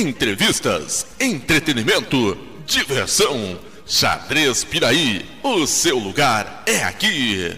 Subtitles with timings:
[0.00, 3.58] entrevistas, entretenimento, diversão.
[3.84, 7.48] Xadrez Piraí, o seu lugar é aqui.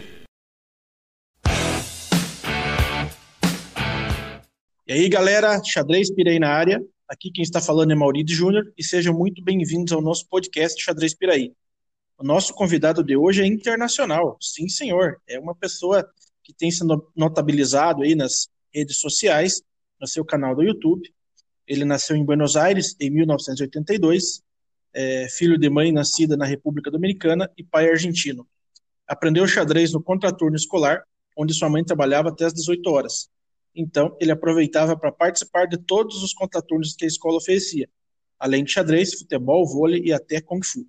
[4.86, 6.82] E aí, galera, Xadrez Piraí na área.
[7.06, 11.14] Aqui quem está falando é Maurício Júnior e sejam muito bem-vindos ao nosso podcast Xadrez
[11.14, 11.52] Piraí.
[12.16, 14.38] O nosso convidado de hoje é internacional.
[14.40, 15.20] Sim, senhor.
[15.28, 16.08] É uma pessoa
[16.42, 19.60] que tem se notabilizado aí nas redes sociais,
[20.00, 21.12] no seu canal do YouTube.
[21.70, 24.42] Ele nasceu em Buenos Aires em 1982,
[24.92, 28.44] é, filho de mãe nascida na República Dominicana e pai argentino.
[29.06, 31.04] Aprendeu xadrez no contraturno escolar,
[31.36, 33.30] onde sua mãe trabalhava até as 18 horas.
[33.72, 37.88] Então, ele aproveitava para participar de todos os contraturnos que a escola oferecia,
[38.36, 40.84] além de xadrez, futebol, vôlei e até kung fu.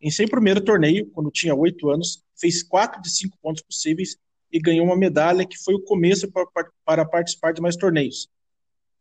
[0.00, 4.16] Em seu primeiro torneio, quando tinha 8 anos, fez 4 de 5 pontos possíveis
[4.52, 6.46] e ganhou uma medalha que foi o começo para,
[6.84, 8.28] para participar de mais torneios.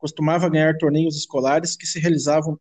[0.04, 2.60] Costumava ganhar torneios escolares que se realizavam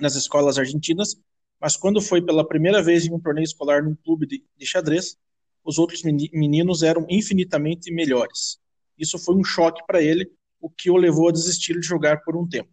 [0.00, 1.14] nas escolas argentinas,
[1.60, 5.16] mas quando foi pela primeira vez em um torneio escolar num clube de, de xadrez,
[5.62, 8.58] os outros meninos eram infinitamente melhores.
[8.98, 10.28] Isso foi um choque para ele,
[10.60, 12.70] o que o levou a desistir de jogar por um tempo.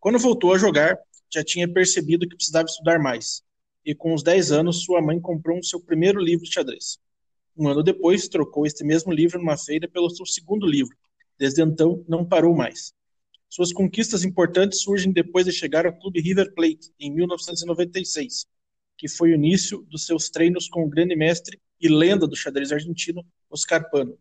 [0.00, 0.98] Quando voltou a jogar,
[1.32, 3.44] já tinha percebido que precisava estudar mais,
[3.84, 6.98] e com os 10 anos, sua mãe comprou o seu primeiro livro de xadrez.
[7.56, 10.98] Um ano depois, trocou este mesmo livro numa feira pelo seu segundo livro.
[11.40, 12.92] Desde então, não parou mais.
[13.48, 18.46] Suas conquistas importantes surgem depois de chegar ao clube River Plate, em 1996,
[18.98, 22.70] que foi o início dos seus treinos com o grande mestre e lenda do xadrez
[22.70, 24.18] argentino, Oscar Pano.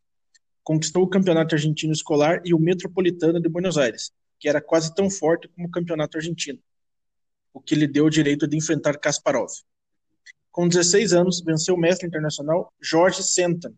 [0.63, 5.09] Conquistou o campeonato argentino escolar e o metropolitano de Buenos Aires, que era quase tão
[5.09, 6.59] forte como o campeonato argentino,
[7.53, 9.51] o que lhe deu o direito de enfrentar Kasparov.
[10.51, 13.73] Com 16 anos, venceu o mestre internacional Jorge Sentan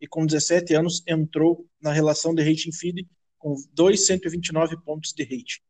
[0.00, 3.06] e com 17 anos entrou na relação de rating feed
[3.38, 5.60] com 229 pontos de rating.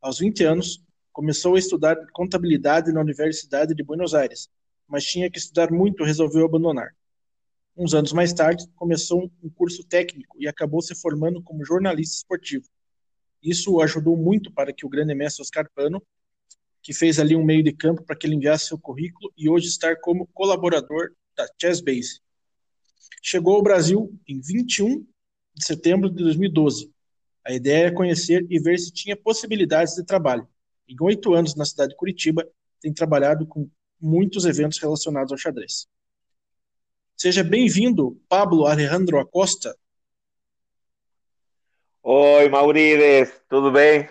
[0.00, 0.82] Aos 20 anos,
[1.12, 4.48] começou a estudar contabilidade na Universidade de Buenos Aires,
[4.86, 6.94] mas tinha que estudar muito e resolveu abandonar.
[7.76, 12.66] Uns anos mais tarde, começou um curso técnico e acabou se formando como jornalista esportivo.
[13.42, 16.02] Isso ajudou muito para que o grande mestre Oscar Pano
[16.86, 19.66] que fez ali um meio de campo para que ele enviasse seu currículo e hoje
[19.66, 22.20] estar como colaborador da Chessbase.
[23.28, 25.04] Chegou ao Brasil em 21
[25.52, 26.94] de setembro de 2012.
[27.44, 30.46] A ideia é conhecer e ver se tinha possibilidades de trabalho.
[30.88, 32.48] Em oito anos na cidade de Curitiba,
[32.80, 33.68] tem trabalhado com
[34.00, 35.88] muitos eventos relacionados ao xadrez.
[37.16, 39.76] Seja bem-vindo, Pablo Alejandro Acosta.
[42.04, 44.08] Oi, Maurides, tudo bem?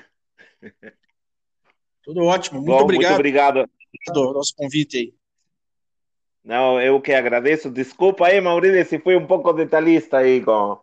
[2.03, 2.57] Tudo ótimo.
[2.57, 3.11] Muito Bom, obrigado.
[3.11, 3.69] Muito obrigado.
[4.13, 5.13] pelo nosso convite aí.
[6.45, 7.71] Não, eu que agradeço.
[7.71, 10.77] Desculpa aí, Maurício, se fui um pouco detalhista aí com,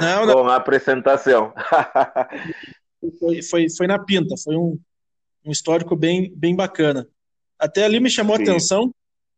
[0.00, 0.34] não, não.
[0.34, 1.52] com a apresentação.
[3.18, 4.78] Foi, foi, foi na pinta, foi um,
[5.44, 7.06] um histórico bem, bem bacana.
[7.58, 8.42] Até ali me chamou Sim.
[8.42, 8.94] a atenção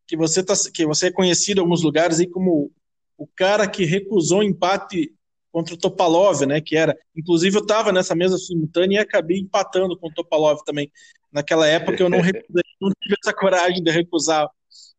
[0.06, 2.71] que você, tá, que você é conhecido em alguns lugares aí como
[3.19, 5.12] o cara que recusou empate
[5.50, 6.61] contra o Topalov, né?
[6.61, 6.97] Que era.
[7.16, 10.93] Inclusive, eu estava nessa mesa simultânea e acabei empatando com o Topalov também.
[11.33, 14.49] Naquela época eu não recusei, não tive essa coragem de recusar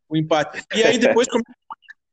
[0.09, 0.63] o empate.
[0.75, 1.43] E aí depois como,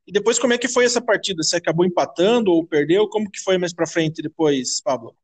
[0.07, 1.41] e depois como é que foi essa partida?
[1.41, 3.07] Você acabou empatando ou perdeu?
[3.09, 5.15] Como que foi mais para frente depois, Pablo?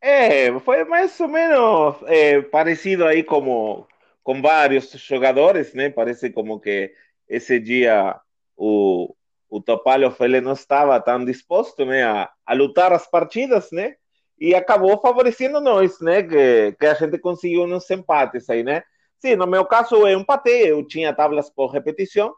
[0.00, 3.86] É, foi mais ou menos é, parecido aí como
[4.22, 5.90] com vários jogadores, né?
[5.90, 6.92] Parece como que
[7.28, 8.18] esse dia
[8.56, 9.14] o
[9.50, 13.96] o Topalov ele não estava tão disposto né, a, a lutar as partidas, né?
[14.38, 16.22] E acabou favorecendo nós, né?
[16.22, 18.84] Que, que a gente conseguiu uns empates aí, né?
[19.20, 22.34] Sim, no meu caso eu empatei, eu tinha tablas por repetição,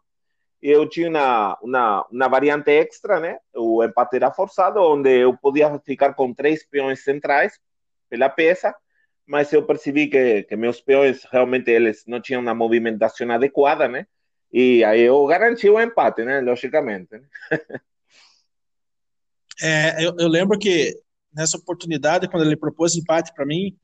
[0.63, 3.39] e eu tinha uma, uma, uma variante extra, né?
[3.55, 7.59] O empate era forçado, onde eu podia ficar com três peões centrais
[8.09, 8.75] pela peça,
[9.27, 14.07] mas eu percebi que, que meus peões realmente eles não tinham uma movimentação adequada, né?
[14.53, 16.41] E aí eu garanti o empate, né?
[16.41, 17.21] Logicamente.
[19.61, 20.93] É, eu, eu, lembro que
[21.33, 23.77] nessa oportunidade, quando ele propôs empate para mim,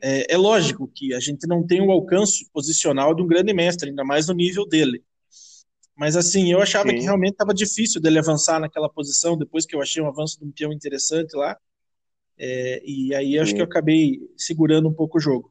[0.00, 3.88] é, é, lógico que a gente não tem o alcance posicional de um grande mestre,
[3.88, 5.02] ainda mais no nível dele.
[5.96, 6.96] Mas assim, eu achava Sim.
[6.96, 10.44] que realmente estava difícil dele avançar naquela posição, depois que eu achei um avanço de
[10.44, 11.56] um peão interessante lá.
[12.38, 13.56] É, e aí acho Sim.
[13.56, 15.50] que eu acabei segurando um pouco o jogo.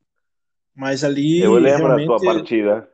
[0.75, 1.39] Mas ali.
[1.39, 2.87] Eu lembro da tua partida.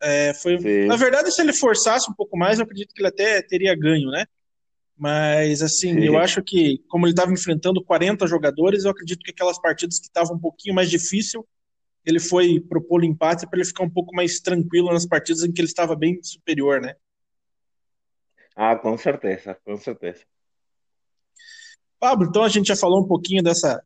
[0.00, 3.42] É, foi, na verdade, se ele forçasse um pouco mais, eu acredito que ele até
[3.42, 4.26] teria ganho, né?
[4.98, 6.00] Mas, assim, Sim.
[6.00, 10.06] eu acho que, como ele estava enfrentando 40 jogadores, eu acredito que aquelas partidas que
[10.06, 11.46] estavam um pouquinho mais difícil,
[12.04, 15.52] ele foi propor o empate para ele ficar um pouco mais tranquilo nas partidas em
[15.52, 16.96] que ele estava bem superior, né?
[18.56, 20.24] Ah, com certeza, com certeza.
[22.00, 23.80] Pablo, então a gente já falou um pouquinho dessa,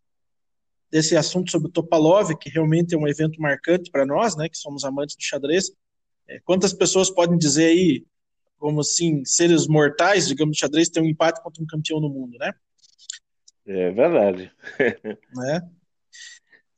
[0.91, 4.57] desse assunto sobre o Topalov, que realmente é um evento marcante para nós, né, que
[4.57, 5.71] somos amantes do xadrez.
[6.27, 8.07] É, quantas pessoas podem dizer aí,
[8.63, 12.53] como assim, seres mortais, digamos, xadrez, tem um empate contra um campeão no mundo, né?
[13.67, 14.53] É verdade.
[15.35, 15.69] né?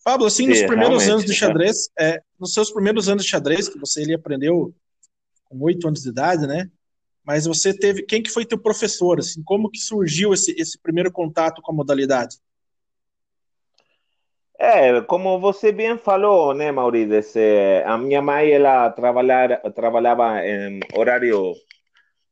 [0.02, 1.34] Pablo, assim, nos primeiros anos de né?
[1.34, 4.75] xadrez, é, nos seus primeiros anos de xadrez, que você ele aprendeu
[5.44, 6.70] com oito anos de idade, né?
[7.22, 11.12] Mas você teve, quem que foi teu professor, assim, como que surgiu esse, esse primeiro
[11.12, 12.38] contato com a modalidade?
[14.58, 17.42] É, como você bem falou, né, Maurício?
[17.84, 21.54] a minha mãe, ela trabalhar, trabalhava em horário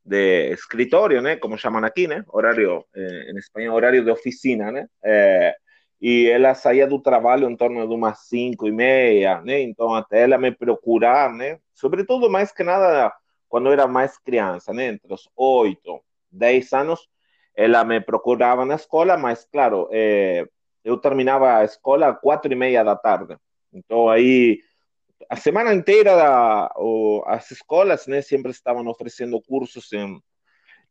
[0.05, 5.55] de escritório, né, como chamam aqui, né, horário, eh, em espanhol, de oficina, né, eh,
[6.01, 10.23] e ela saía do trabalho em torno de umas cinco e meia, né, então até
[10.23, 13.13] ela me procurar, né, sobretudo mais que nada
[13.47, 16.01] quando eu era mais criança, né, entre os oito,
[16.31, 17.07] dez anos,
[17.55, 20.45] ela me procurava na escola, mas claro, eh,
[20.83, 23.37] eu terminava a escola às quatro e meia da tarde.
[23.71, 24.59] Então aí
[25.29, 30.19] a semana inteira o, as escolas né, sempre estavam oferecendo cursos em,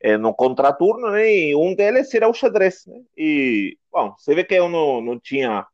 [0.03, 2.87] em, no contraturno, né, e um deles era o xadrez.
[2.87, 5.67] Né, e, bom, você vê que eu não, não tinha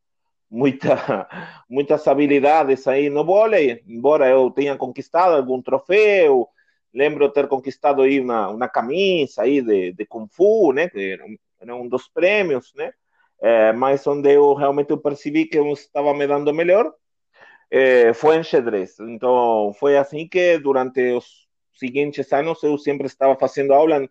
[0.50, 1.28] muita,
[1.68, 6.48] muitas habilidades aí no vôlei, embora eu tenha conquistado algum troféu,
[6.92, 11.24] lembro ter conquistado aí uma, uma camisa aí de, de Kung Fu, né, que era
[11.24, 12.92] um, era um dos prêmios, né,
[13.40, 16.92] é, mas onde eu realmente percebi que eu estava me dando melhor
[17.70, 18.98] é, foi em xadrez.
[19.00, 24.08] Então, foi assim que durante os seguintes anos eu sempre estava fazendo aula,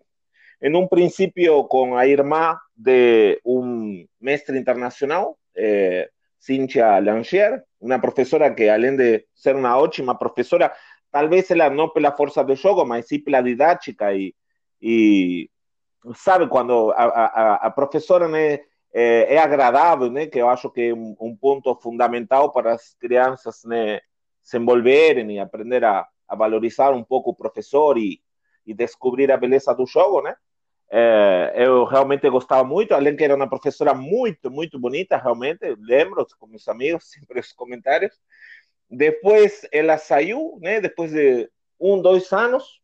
[0.62, 6.09] em um princípio com a irmã de um mestre internacional, é,
[6.39, 10.74] Cynthia Langer, uma professora que, além de ser uma ótima professora,
[11.12, 14.33] talvez ela não pela força do jogo, mas sim pela didática e,
[14.81, 15.50] e
[16.15, 17.71] sabe, quando a, a, a
[18.99, 20.25] é, é, agradável, né?
[20.25, 24.01] Que eu acho que é um, um, ponto fundamental para as crianças, né?
[24.41, 28.19] Se envolverem e aprender a, a valorizar um pouco o professor e,
[28.65, 30.35] e descobrir a beleza do jogo, né?
[30.89, 36.25] É, eu realmente gostava muito, além que era uma professora muito, muito bonita, realmente, lembro
[36.39, 38.19] com meus amigos, sempre os comentários.
[38.89, 40.81] Depois ela saiu, né?
[40.81, 41.47] Depois de
[41.79, 42.81] um, dois anos,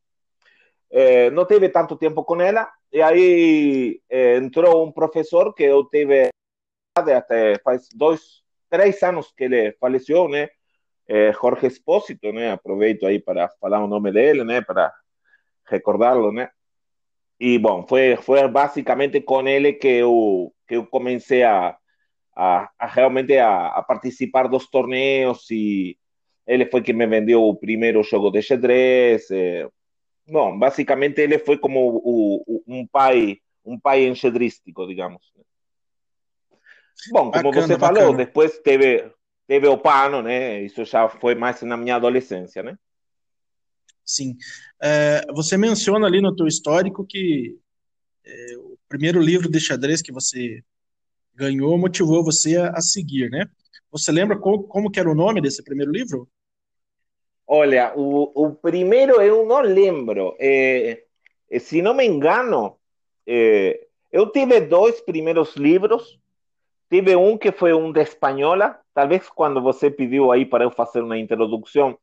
[0.92, 5.84] é, não teve tanto tempo com ela, e aí é, entrou um professor que eu
[5.86, 6.30] tive
[6.96, 10.48] até faz dois, três anos que ele faleceu, né?
[11.08, 12.52] É, Jorge Espósito, né?
[12.52, 14.62] Aproveito aí para falar o nome dele, né?
[14.62, 14.94] Para
[15.66, 16.52] recordá-lo, né?
[17.40, 21.76] E bom, foi foi basicamente com ele que eu que eu comecei a,
[22.36, 25.98] a, a realmente a, a, participar dos torneios e
[26.48, 29.32] ele foi que me vendeu o primeiro jogo de xadrez.
[29.32, 29.68] Eh,
[30.28, 35.22] Bom, basicamente ele foi como o, o, um pai, um pai enxadrístico, digamos.
[37.12, 38.18] Bom, como bacana, você falou, bacana.
[38.18, 39.12] depois teve,
[39.48, 40.62] teve o pano, né?
[40.62, 42.78] Isso já foi mais na minha adolescência, né?
[44.06, 44.38] Sim.
[44.82, 47.58] É, você menciona ali no teu histórico que
[48.26, 50.64] é, o primeiro livro de xadrez que você
[51.36, 53.46] ganhou motivou você a, a seguir, né?
[53.92, 56.30] Você lembra como, como era o nome desse primeiro livro?
[57.48, 60.36] Olha, o, o primeiro eu não lembro.
[60.40, 61.04] É,
[61.60, 62.78] se não me engano,
[63.28, 66.20] é, eu tive dois primeiros livros.
[66.90, 68.80] Tive um que foi um de espanhola.
[68.94, 71.98] Talvez quando você pediu aí para eu fazer uma introdução,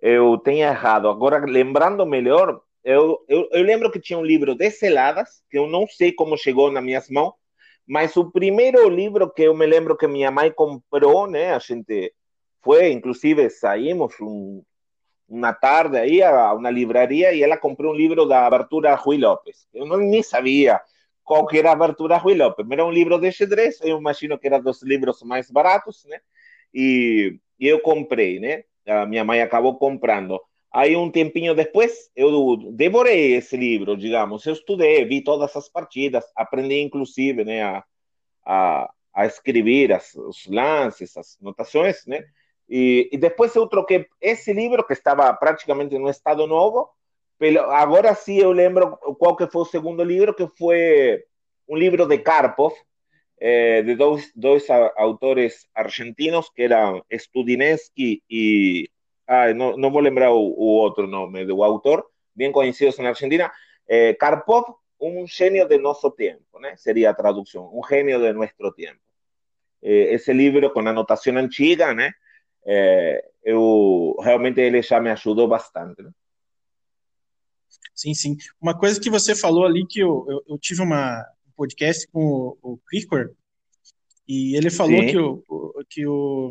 [0.00, 1.08] eu tenha errado.
[1.08, 5.66] Agora, lembrando melhor, eu, eu, eu lembro que tinha um livro de seladas, que eu
[5.66, 7.32] não sei como chegou nas minhas mãos,
[7.86, 11.54] mas o primeiro livro que eu me lembro que minha mãe comprou, né?
[11.54, 12.12] A gente
[12.62, 14.62] foi, inclusive saímos um,
[15.28, 19.66] uma tarde aí a uma livraria e ela comprou um livro da Abertura Rui Lopes.
[19.72, 20.80] Eu não nem sabia
[21.22, 22.66] qual que era a Abertura Rui Lopes.
[22.70, 26.20] Era um livro de xadrez, eu imagino que era dos livros mais baratos, né?
[26.72, 28.64] E, e eu comprei, né?
[28.86, 30.38] A minha mãe acabou comprando.
[30.72, 34.44] Aí um tempinho depois eu devorei esse livro, digamos.
[34.44, 37.84] Eu estudei, vi todas as partidas, aprendi inclusive, né, a,
[38.44, 42.24] a, a escrever as, os lances, as notações, né?
[42.68, 46.88] E, e, depois eu troquei esse livro, que estava praticamente no estado novo,
[47.38, 51.22] pelo, agora sim eu lembro qual que foi o segundo livro, que foi
[51.68, 52.74] um livro de Karpov,
[53.40, 54.66] eh, de dois, dois
[54.96, 58.88] autores argentinos, que eram Studinesky e...
[59.26, 63.50] Ah, não, não vou lembrar o, o, outro nome autor, bem conhecidos na Argentina.
[63.88, 66.76] Eh, Karpov, um gênio de nosso tempo, né?
[66.76, 69.00] seria a tradução, um gênio de nosso tempo.
[69.82, 71.94] Eh, esse livro com anotação antiga?
[72.66, 76.02] É, eu realmente ele já me ajudou bastante.
[76.02, 76.10] Né?
[77.94, 78.36] Sim, sim.
[78.60, 82.24] Uma coisa que você falou ali que eu, eu, eu tive uma, um podcast com
[82.24, 82.78] o, o
[84.26, 85.06] E ele falou Sim.
[85.06, 86.50] que, o, que o,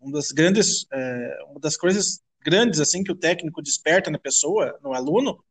[0.00, 4.78] uma das grandes, é, uma das coisas grandes assim que o técnico desperta na pessoa,
[4.82, 5.42] no aluno,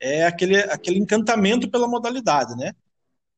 [0.00, 2.74] é aquele, aquele encantamento pela modalidade, né?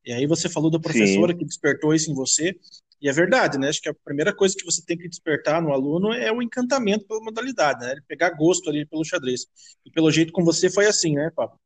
[0.03, 1.37] E aí você falou da professora Sim.
[1.37, 2.57] que despertou isso em você,
[3.01, 3.69] e é verdade, né?
[3.69, 7.05] Acho que a primeira coisa que você tem que despertar no aluno é o encantamento
[7.05, 7.91] pela modalidade, né?
[7.91, 9.45] Ele pegar gosto ali pelo xadrez.
[9.85, 11.59] E pelo jeito com você foi assim, né, Pablo?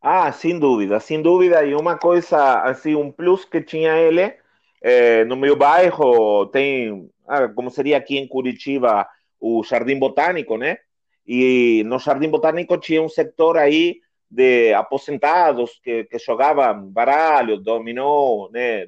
[0.00, 1.64] Ah, sem dúvida, sem dúvida.
[1.64, 4.32] E uma coisa, assim, um plus que tinha ele,
[4.80, 9.08] é, no meu bairro tem, ah, como seria aqui em Curitiba,
[9.40, 10.78] o Jardim Botânico, né?
[11.26, 18.48] E no Jardim Botânico tinha um setor aí de aposentados que, que jogavam baralho, dominó,
[18.50, 18.86] né?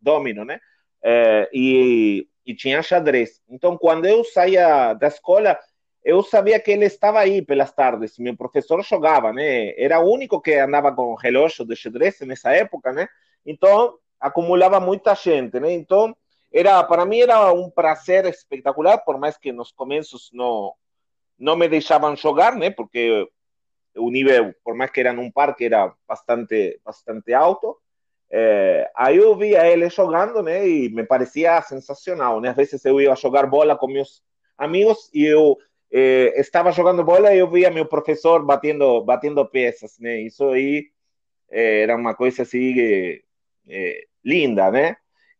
[0.00, 0.60] Domino, né?
[1.02, 3.42] É, e, e tinha xadrez.
[3.48, 5.58] Então, quando eu saía da escola,
[6.04, 8.18] eu sabia que ele estava aí pelas tardes.
[8.18, 9.74] Meu professor jogava, né?
[9.76, 13.08] Era o único que andava com relógio de xadrez nessa época, né?
[13.44, 15.72] Então, acumulava muita gente, né?
[15.72, 16.16] Então,
[16.52, 20.72] era para mim era um prazer espetacular, por mais que nos começos não
[21.38, 22.70] não me deixavam jogar, né?
[22.70, 23.28] Porque
[23.96, 27.76] o nível, por mais que era num parque, era bastante bastante alto.
[28.30, 30.68] É, aí eu via ele jogando, né?
[30.68, 32.50] E me parecia sensacional, né?
[32.50, 34.22] Às vezes eu ia jogar bola com meus
[34.58, 35.56] amigos e eu
[35.92, 40.20] é, estava jogando bola e eu via meu professor batendo batendo peças, né?
[40.20, 40.86] Isso aí
[41.50, 42.74] é, era uma coisa assim
[44.24, 44.96] linda, né?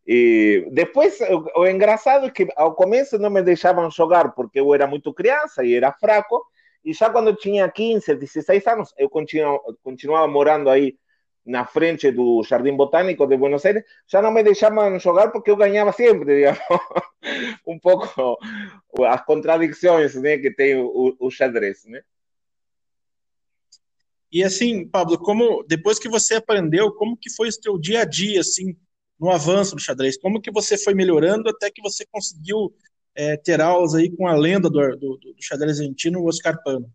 [0.07, 4.73] E depois, o, o, engraçado é que ao começo não me deixavam jogar porque eu
[4.73, 6.41] era muito criança e era fraco.
[6.87, 10.97] E já quando eu tinha 15, 16 anos, eu continuava, continuava morando aí
[11.45, 15.57] na frente do Jardim Botânico de Buenos Aires, já não me deixavam jogar porque eu
[15.57, 16.59] ganhava sempre, digamos,
[17.67, 18.37] um pouco
[19.05, 22.01] as contradições né, que tem o, o xadrez, né?
[24.31, 28.05] E assim, Pablo, como depois que você aprendeu, como que foi o seu dia a
[28.05, 28.77] dia, assim,
[29.19, 30.17] no avanço do xadrez?
[30.17, 32.73] Como que você foi melhorando até que você conseguiu
[33.17, 36.87] é, ter aulas aí com a lenda do, do, do xadrez argentino, Oscar Pano?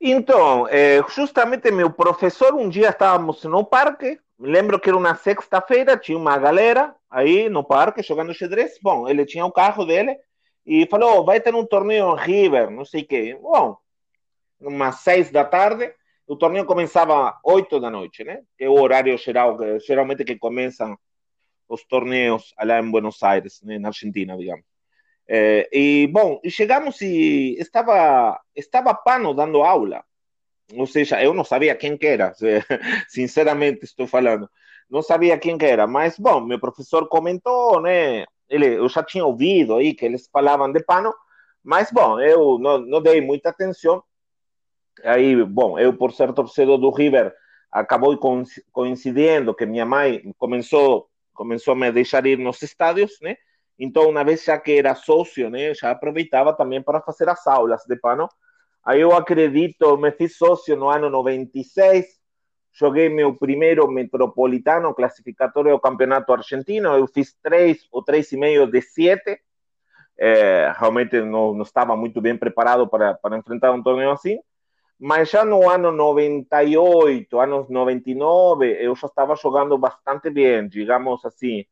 [0.00, 5.94] Então, é, justamente meu professor, um dia estávamos no parque, lembro que era uma sexta-feira,
[5.98, 8.78] tinha uma galera aí no parque jogando xadrez.
[8.82, 10.16] Bom, ele tinha o carro dele
[10.64, 13.38] e falou: vai ter um torneio River, não sei o quê.
[13.40, 13.76] Bom,
[14.58, 15.92] umas seis da tarde.
[16.26, 18.42] O torneio começava oito da noite, né?
[18.56, 20.96] Que é o horário geral, geralmente que começam
[21.70, 23.78] os torneios lá em Buenos Aires, né?
[23.78, 24.64] na Argentina, digamos.
[25.28, 30.04] É, e, bom, chegamos e estava, estava Pano dando aula.
[30.74, 32.34] Ou seja, eu não sabia quem que era,
[33.08, 34.50] sinceramente estou falando.
[34.90, 38.24] Não sabia quem que era, mas, bom, meu professor comentou, né?
[38.48, 41.14] Ele, eu já tinha ouvido aí que eles falavam de Pano,
[41.62, 44.02] mas, bom, eu não, não dei muita atenção
[45.04, 47.32] aí, bom, eu por ser torcedor do River,
[47.70, 48.18] acabou
[48.72, 53.36] coincidindo que minha mãe começou começou a me deixar ir nos estádios, né?
[53.78, 57.82] Então, uma vez já que era sócio, né, já aproveitava também para fazer as aulas
[57.86, 58.28] de pano.
[58.84, 62.06] Aí eu acredito, me fiz sócio no ano 96,
[62.72, 68.66] joguei meu primeiro metropolitano classificatório do campeonato argentino, eu fiz três ou três e meio
[68.66, 69.40] de sete,
[70.18, 74.38] é, realmente não, não estava muito bem preparado para, para enfrentar um torneio assim,
[75.00, 81.64] mas já no ano 98, anos 99, eu já estava jogando bastante bem, digamos assim,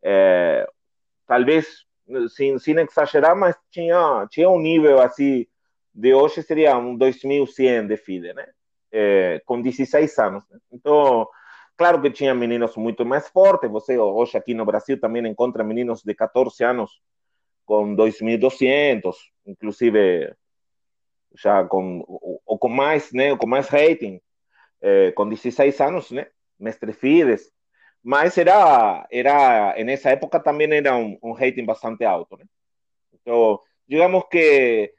[0.00, 0.64] é,
[1.26, 1.84] talvez,
[2.28, 5.48] sem, sem exagerar, mas tinha, tinha um nível assim,
[5.92, 8.46] de hoje seria um 2100 de FIDE, né?
[8.92, 10.44] É, com 16 anos.
[10.48, 10.58] Né?
[10.70, 11.26] Então,
[11.76, 16.04] claro que tinha meninos muito mais fortes, você hoje aqui no Brasil também encontra meninos
[16.04, 17.00] de 14 anos
[17.64, 19.12] com 2.200,
[19.44, 20.32] inclusive
[21.36, 22.04] já com,
[22.44, 24.20] ou com mais, né, com mais rating,
[24.80, 26.26] é, com 16 anos, né,
[26.58, 27.50] mestre Fides,
[28.02, 32.44] mas era, era, nessa época também era um, um rating bastante alto, né?
[33.12, 34.94] Então, digamos que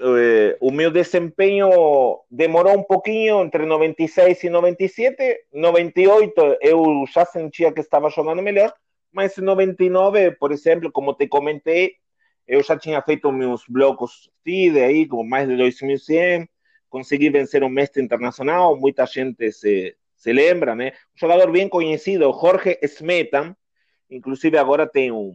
[0.00, 5.46] eh, o meu desempenho demorou um pouquinho entre 96 e 97.
[5.52, 8.72] 98 eu já sentia que estava jogando melhor,
[9.12, 11.94] mas em 99, por exemplo, como te comentei,
[12.48, 16.48] eu já tinha feito meus blocos FIDE aí, com mais de 2.100,
[16.88, 20.92] consegui vencer um mestre internacional, muita gente se, se lembra, né?
[21.14, 23.54] Um jogador bem conhecido, Jorge Smetan,
[24.10, 25.34] inclusive agora tem um,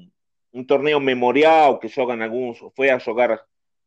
[0.52, 3.40] um torneio memorial que jogam alguns, foi a jogar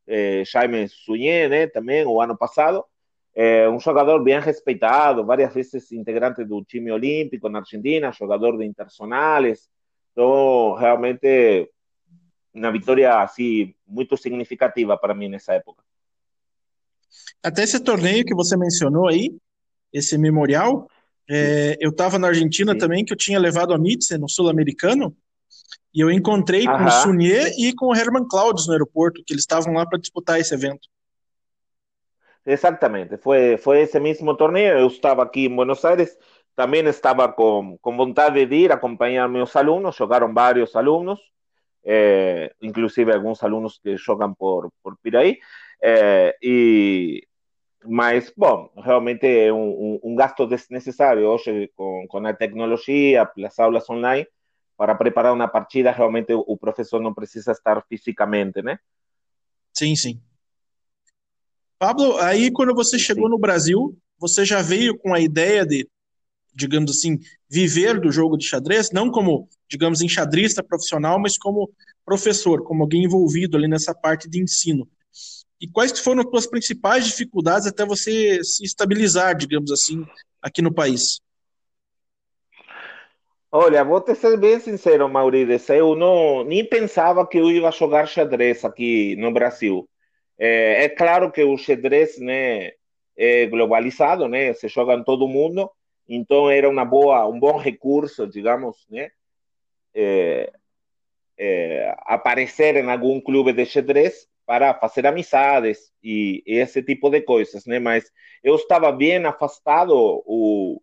[0.06, 2.85] eh, Jaime Sunhé, né, também, o ano passado,
[3.35, 8.64] é um jogador bem respeitado, várias vezes integrante do time olímpico na Argentina, jogador de
[8.64, 9.68] internacionais,
[10.12, 11.68] então realmente
[12.57, 15.83] uma vitória assim muito significativa para mim nessa época.
[17.43, 19.37] Até esse torneio que você mencionou aí,
[19.93, 20.89] esse memorial,
[21.29, 22.79] É, eu estava na Argentina Sim.
[22.79, 25.13] também, que eu tinha levado a Mitze no Sul-Americano,
[25.93, 29.43] e eu encontrei com o Sunier e com o Herman Claudius no aeroporto, que eles
[29.43, 30.87] estavam lá para disputar esse evento.
[32.47, 34.79] Exatamente, foi, foi esse mesmo torneio.
[34.79, 36.17] Eu estava aqui em Buenos Aires,
[36.55, 41.19] também estava com, com vontade de ir acompanhar meus alunos, jogaram vários alunos,
[41.87, 45.38] é, inclusive alguns alunos que jogam por, por Piraí,
[45.81, 47.26] é, e,
[47.85, 53.59] mas, bom, realmente é um, um, um gasto desnecessário hoje com, com a tecnologia, as
[53.59, 54.26] aulas online,
[54.76, 58.78] para preparar uma partida, realmente o professor não precisa estar fisicamente, né?
[59.73, 60.21] Sim, sim.
[61.78, 63.31] Pablo, aí quando você chegou sim.
[63.31, 65.88] no Brasil, você já veio com a ideia de,
[66.55, 71.71] digamos assim, viver do jogo de xadrez, não como, digamos, enxadrista profissional, mas como
[72.05, 74.88] professor, como alguém envolvido ali nessa parte de ensino.
[75.61, 80.05] E quais foram as suas principais dificuldades até você se estabilizar, digamos assim,
[80.43, 81.21] aqui no país?
[83.50, 85.75] Olha, vou te ser bem sincero, Maurício.
[85.75, 89.88] Eu não, nem pensava que eu ia jogar xadrez aqui no Brasil.
[90.38, 92.73] É, é claro que o xadrez né,
[93.17, 94.53] é globalizado, né?
[94.53, 95.71] Se joga em todo mundo.
[96.09, 99.11] Então era uma boa, um bom recurso, digamos, né?
[99.95, 100.53] É,
[101.39, 107.67] é, aparecer em algum clube de xadrez para fazer amizades e, esse tipo de coisas,
[107.67, 107.79] né?
[107.79, 108.11] Mas
[108.43, 109.93] eu estava bem afastado.
[110.25, 110.81] O,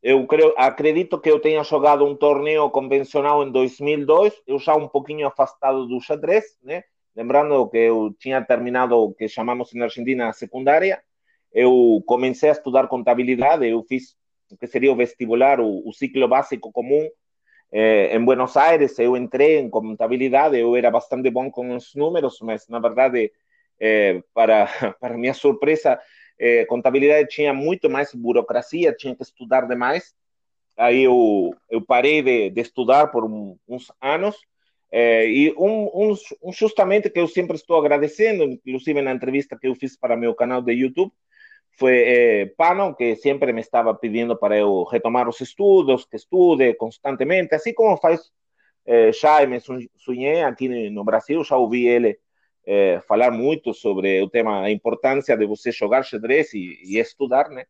[0.00, 4.86] eu creio, acredito que eu tenha jogado um torneio convencional em 2002, eu já um
[4.88, 6.84] pouquinho afastado do xadrez, né?
[7.16, 11.02] Lembrando que eu tinha terminado o que chamamos na Argentina a secundária,
[11.52, 14.16] eu comecei a estudar contabilidade, eu fiz
[14.56, 17.08] que seria o vestibular, o, o ciclo básico comum
[17.70, 22.38] eh, em Buenos Aires, eu entrei em contabilidade, eu era bastante bom com os números,
[22.40, 23.30] mas na verdade,
[23.78, 24.66] eh, para,
[25.00, 26.00] para minha surpresa,
[26.40, 30.14] é, contabilidade tinha muito mais burocracia, tinha que estudar demais.
[30.76, 34.36] Aí eu, eu parei de, de estudar por um, uns anos.
[34.92, 39.96] E um, um, justamente que eu sempre estou agradecendo, inclusive na entrevista que eu fiz
[39.98, 41.12] para meu canal de YouTube,
[41.78, 46.74] foi é, Pano, que sempre me estava pedindo para eu retomar os estudos, que estude
[46.74, 48.32] constantemente, assim como faz
[48.84, 49.60] é, Jaime
[49.96, 52.18] Sunhé aqui no Brasil, já ouvi ele
[52.66, 57.48] é, falar muito sobre o tema, a importância de você jogar xadrez e, e estudar,
[57.48, 57.64] né?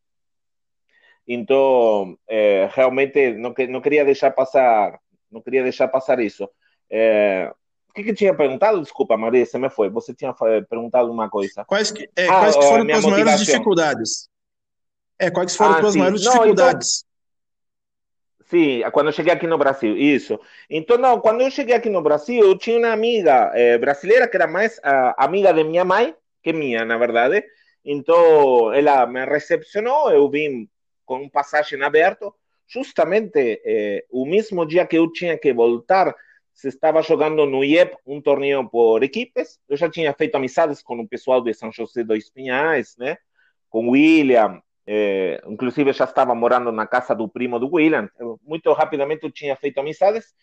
[1.26, 4.98] Então, é, realmente não, não queria deixar passar,
[5.30, 6.48] não queria deixar passar isso.
[7.98, 8.80] É, o que, que tinha perguntado?
[8.80, 9.90] Desculpa, Maria, você me foi.
[9.90, 10.32] Você tinha
[10.68, 11.64] perguntado uma coisa.
[11.64, 14.28] Quais que, é, ah, quais que foram as maiores dificuldades?
[15.18, 16.98] É, quais foram ah, as maiores não, dificuldades?
[16.98, 17.08] Então,
[18.50, 20.40] Sim, quando eu cheguei aqui no Brasil, isso.
[20.70, 24.36] Então, não, quando eu cheguei aqui no Brasil, eu tinha uma amiga eh, brasileira que
[24.36, 27.44] era mais uh, amiga de minha mãe que minha, na verdade.
[27.84, 30.66] Então, ela me recepcionou, eu vim
[31.04, 32.34] com um passagem aberto.
[32.66, 36.14] Justamente eh, o mesmo dia que eu tinha que voltar,
[36.58, 39.60] se estava jogando no IEP um torneio por equipes.
[39.68, 43.16] Eu já tinha feito amizades com o pessoal de São José dos Pinhais, né?
[43.70, 48.10] Com William, é, inclusive já estava morando na casa do primo do William.
[48.18, 50.34] Eu, muito rapidamente eu tinha feito amizades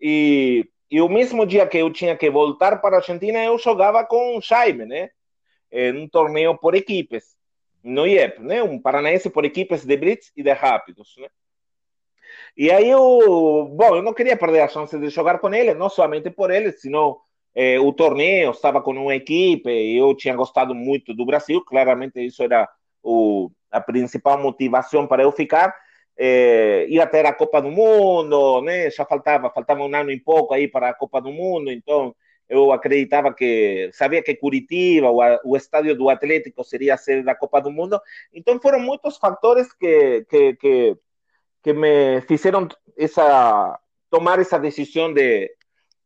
[0.00, 4.04] e, e o mesmo dia que eu tinha que voltar para a Argentina eu jogava
[4.06, 5.10] com o Jaime, né?
[5.72, 7.34] Em um torneio por equipes
[7.82, 8.62] no IEP, né?
[8.62, 11.26] Um paranaense por equipes de blitz e de rápidos, né?
[12.56, 15.88] E aí eu, bom, eu não queria perder a chance de jogar com ele, não
[15.88, 17.18] somente por ele, senão
[17.54, 22.42] eh, o torneio estava com uma equipe, eu tinha gostado muito do Brasil, claramente isso
[22.42, 22.68] era
[23.02, 25.74] o a principal motivação para eu ficar
[26.16, 28.90] é, ia ter a Copa do Mundo, né?
[28.90, 32.14] Já faltava, faltava um ano e pouco aí para a Copa do Mundo, então
[32.48, 37.34] eu acreditava que, sabia que Curitiba, o, o estádio do Atlético seria a sede da
[37.34, 38.00] Copa do Mundo,
[38.32, 40.96] então foram muitos fatores que, que, que,
[41.64, 45.50] que me fizeram essa, tomar essa decisão de,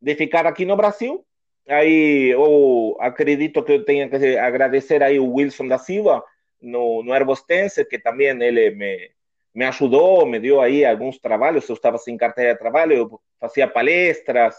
[0.00, 1.26] de ficar aqui no Brasil,
[1.68, 6.24] aí eu acredito que eu tenho que agradecer aí o Wilson da Silva,
[6.62, 9.10] no, no Herbostense, que também ele me,
[9.52, 14.54] me ajudou, me deu aí alguns trabalhos, eu estava sem de trabalho, eu fazia palestras,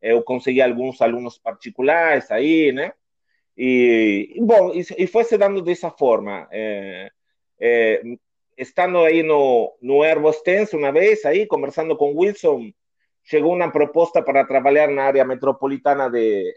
[0.00, 2.92] eu consegui alguns alunos particulares aí, né?
[3.58, 6.46] E, bom, e, foi se dando dessa forma.
[6.52, 7.10] É,
[8.56, 12.70] estando aí no, no Herbostense uma vez, aí, conversando com Wilson,
[13.22, 16.54] chegou uma proposta para trabalhar na área metropolitana de,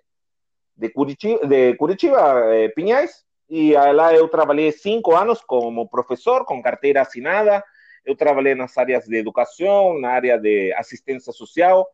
[0.75, 6.61] de Curitiba, de Curitiba eh, Pinhais, e lá eu trabalhei cinco anos como professor, com
[6.61, 7.63] carteira assinada.
[8.05, 11.87] Eu trabalhei nas áreas de educação, na área de assistência social,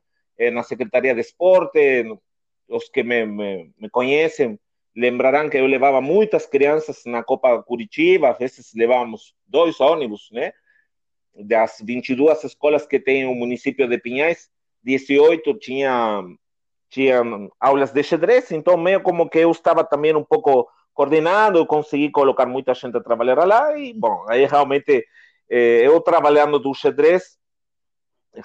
[0.52, 2.06] na Secretaria de Esporte.
[2.68, 4.60] Os que me, me, me conhecem
[4.96, 10.54] lembrarão que eu levava muitas crianças na Copa Curitiba, às vezes levávamos dois ônibus, né?
[11.44, 14.50] das 22 escolas que tem o município de Pinhais,
[14.84, 16.24] 18 tinha,
[16.90, 17.22] tinha
[17.60, 22.46] aulas de xadrez, então meio como que eu estava também um pouco coordenado, consegui colocar
[22.46, 25.06] muita gente a trabalhar lá, e bom, aí realmente
[25.50, 27.38] eh, eu trabalhando do xadrez,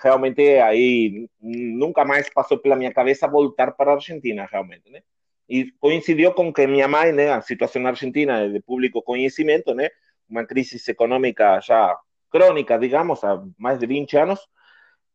[0.02, 5.02] realmente aí nunca mais passou pela minha cabeça voltar para a Argentina, realmente, né?
[5.50, 9.88] E coincidiu com que minha mãe, né, a situação na Argentina de público conhecimento, né,
[10.28, 11.98] uma crise econômica já
[12.30, 14.38] crônica, digamos, há mais de 20 anos,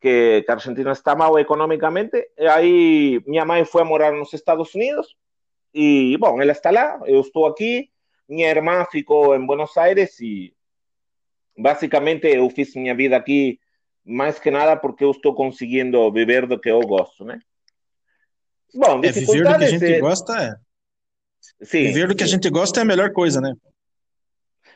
[0.02, 2.17] que, que a Argentina está mal economicamente.
[2.38, 5.15] E aí minha mãe foi morar nos Estados Unidos
[5.74, 7.89] e, bom, ela está lá, eu estou aqui,
[8.28, 10.54] minha irmã ficou em Buenos Aires e
[11.58, 13.58] basicamente eu fiz minha vida aqui
[14.04, 17.39] mais que nada porque eu estou conseguindo viver do que eu gosto, né?
[18.73, 20.56] Bom, é, viver do que a gente gosta é.
[21.63, 23.54] Sim, viver do que a gente gosta é a melhor coisa, né?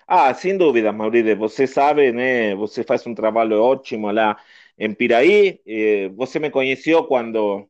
[0.08, 1.38] Ah, sem dúvida, Maurício.
[1.38, 2.56] Você sabe, né?
[2.56, 4.38] Você faz um trabalho ótimo lá
[4.78, 5.62] em Piraí.
[6.16, 7.70] Você me conheceu quando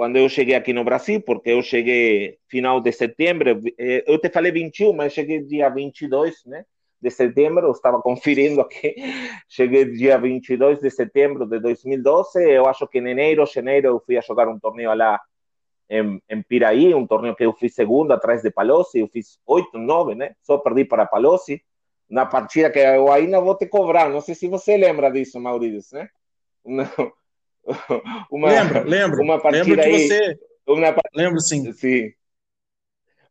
[0.00, 3.60] quando eu cheguei aqui no Brasil, porque eu cheguei final de setembro.
[3.78, 6.64] Eh, eu te falei 21, mas cheguei dia 22, né?
[7.02, 8.94] De setembro, eu estava conferindo aqui.
[9.46, 12.42] Cheguei dia 22 de setembro de 2012.
[12.42, 15.20] Eu acho que em janeiro, janeiro, eu fui a jogar um torneio lá
[15.90, 19.00] em, em Piraí, um torneio que eu fiz segundo atrás de Palocci.
[19.00, 20.34] Eu fiz 8, 9, né?
[20.40, 21.60] Só perdi para Palocci
[22.08, 24.08] na partida que eu ainda vou te cobrar.
[24.08, 26.08] Não sei se você lembra disso, Maurício, né?
[26.64, 26.90] Uma,
[28.30, 29.22] uma, lembro, lembro.
[29.22, 30.38] Uma partida lembro aí, você...
[30.66, 31.72] uma, lembro sim.
[31.72, 32.12] sim.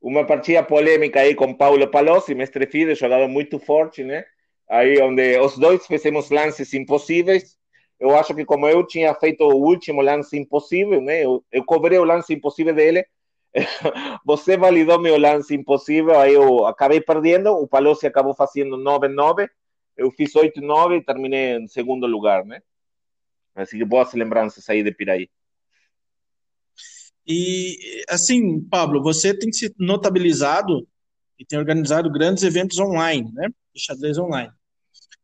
[0.01, 4.25] Uma partida polêmica aí com Paulo Palossi, mestre Fide, jogador muito forte, né?
[4.69, 7.58] Aí onde os dois fizemos lances impossíveis.
[7.99, 11.25] Eu acho que como eu tinha feito o último lance impossível, né?
[11.25, 13.05] Eu, eu cobrei o lance impossível dele
[14.25, 19.49] você validou meu lance impossível, aí eu acabei perdendo, o Palocci acabou fazendo 9-9,
[19.97, 22.61] eu fiz 8-9 e terminei em segundo lugar, né?
[23.55, 25.29] Assim que boas lembranças aí de Piraí.
[27.27, 30.87] E, assim, Pablo, você tem se notabilizado
[31.37, 33.49] e tem organizado grandes eventos online, né?
[33.73, 34.51] De xadrez online.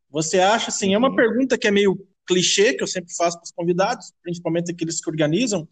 [0.10, 1.16] Você acha, assim, é uma uhum.
[1.16, 5.10] pergunta que é meio clichê, que eu sempre faço para os convidados, principalmente aqueles que
[5.10, 5.68] organizam,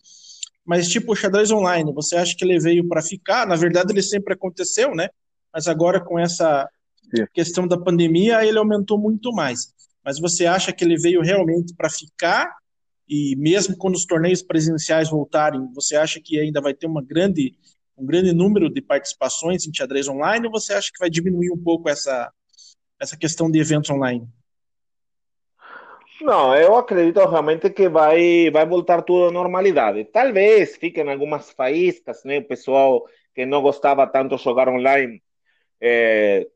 [0.66, 3.46] mas tipo o xadrez online, você acha que ele veio para ficar?
[3.46, 5.10] Na verdade, ele sempre aconteceu, né?
[5.54, 6.68] Mas agora com essa
[7.14, 7.26] Sim.
[7.34, 9.74] questão da pandemia, ele aumentou muito mais.
[10.04, 12.50] Mas você acha que ele veio realmente para ficar?
[13.08, 17.56] E mesmo quando os torneios presenciais voltarem, você acha que ainda vai ter uma grande,
[17.98, 20.46] um grande número de participações em xadrez online?
[20.48, 22.32] Ou você acha que vai diminuir um pouco essa,
[23.00, 24.28] essa questão de eventos online?
[26.24, 30.06] Não, eu acredito realmente que vai, vai voltar tudo à normalidade.
[30.06, 32.38] Talvez fiquem algumas faíscas, né?
[32.38, 33.06] O pessoal
[33.36, 35.22] que não gostava tanto de jogar online
[35.82, 36.48] é,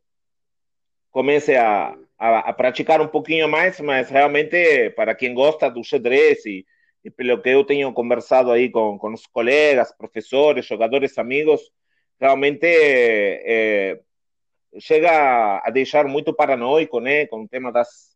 [1.11, 6.45] comece a, a, a, praticar um pouquinho mais, mas realmente para quem gosta do xadrez
[6.45, 6.65] e,
[7.03, 11.61] e pelo que eu tenho conversado aí com, com os colegas, professores, jogadores, amigos,
[12.21, 13.99] realmente é,
[14.79, 17.25] chega a deixar muito paranoico, né?
[17.27, 18.06] Com o tema das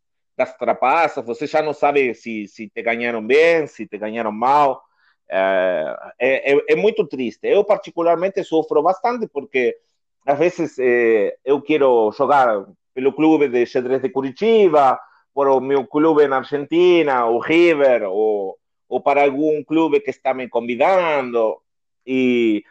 [0.42, 4.82] das trapaças, você já não sabe se, se te ganharam bem, se te ganharam mal.
[5.30, 7.48] É, é, é muito triste.
[7.48, 9.78] Eu, particularmente, sofro bastante porque,
[10.26, 15.00] às vezes, é, eu quero jogar pelo clube de xadrez de Curitiba,
[15.34, 18.58] por o meu clube na Argentina, o River, ou,
[18.90, 21.58] ou para algum clube que está me convidando,
[22.06, 22.64] e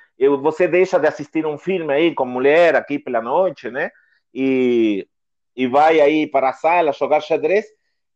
[0.42, 3.90] você deixa de assistir um filme aí com mulher aqui pela noite, né?
[4.34, 5.06] E
[5.60, 7.66] e vai aí para a sala jogar xadrez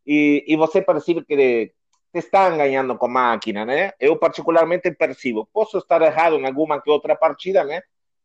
[0.06, 1.74] e, e você percebe que
[2.14, 3.92] estão ganhando com máquina, né?
[4.00, 5.46] Eu particularmente percebo.
[5.52, 7.82] Posso estar errado em alguma que outra partida, né?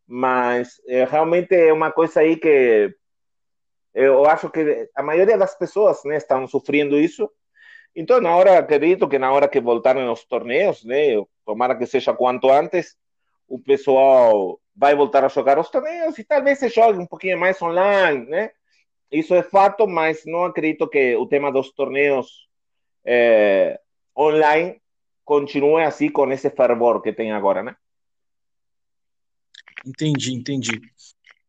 [0.08, 2.96] Mas é, realmente é uma coisa aí que
[3.94, 7.30] eu acho que a maioria das pessoas né, estão sofrendo isso.
[7.94, 12.14] Então, na hora, acredito que na hora que voltarem os torneios, né, tomara que seja
[12.14, 12.96] quanto antes,
[13.50, 17.62] o pessoal vai voltar a jogar os torneios e talvez se jogue um pouquinho mais
[17.62, 18.52] online, né?
[19.12, 22.48] Isso é fato, mas não acredito que o tema dos torneios
[23.04, 23.80] é,
[24.18, 24.80] online
[25.26, 27.76] continue assim com esse fervor que tem agora, né?
[29.86, 30.82] Entendi, entendi.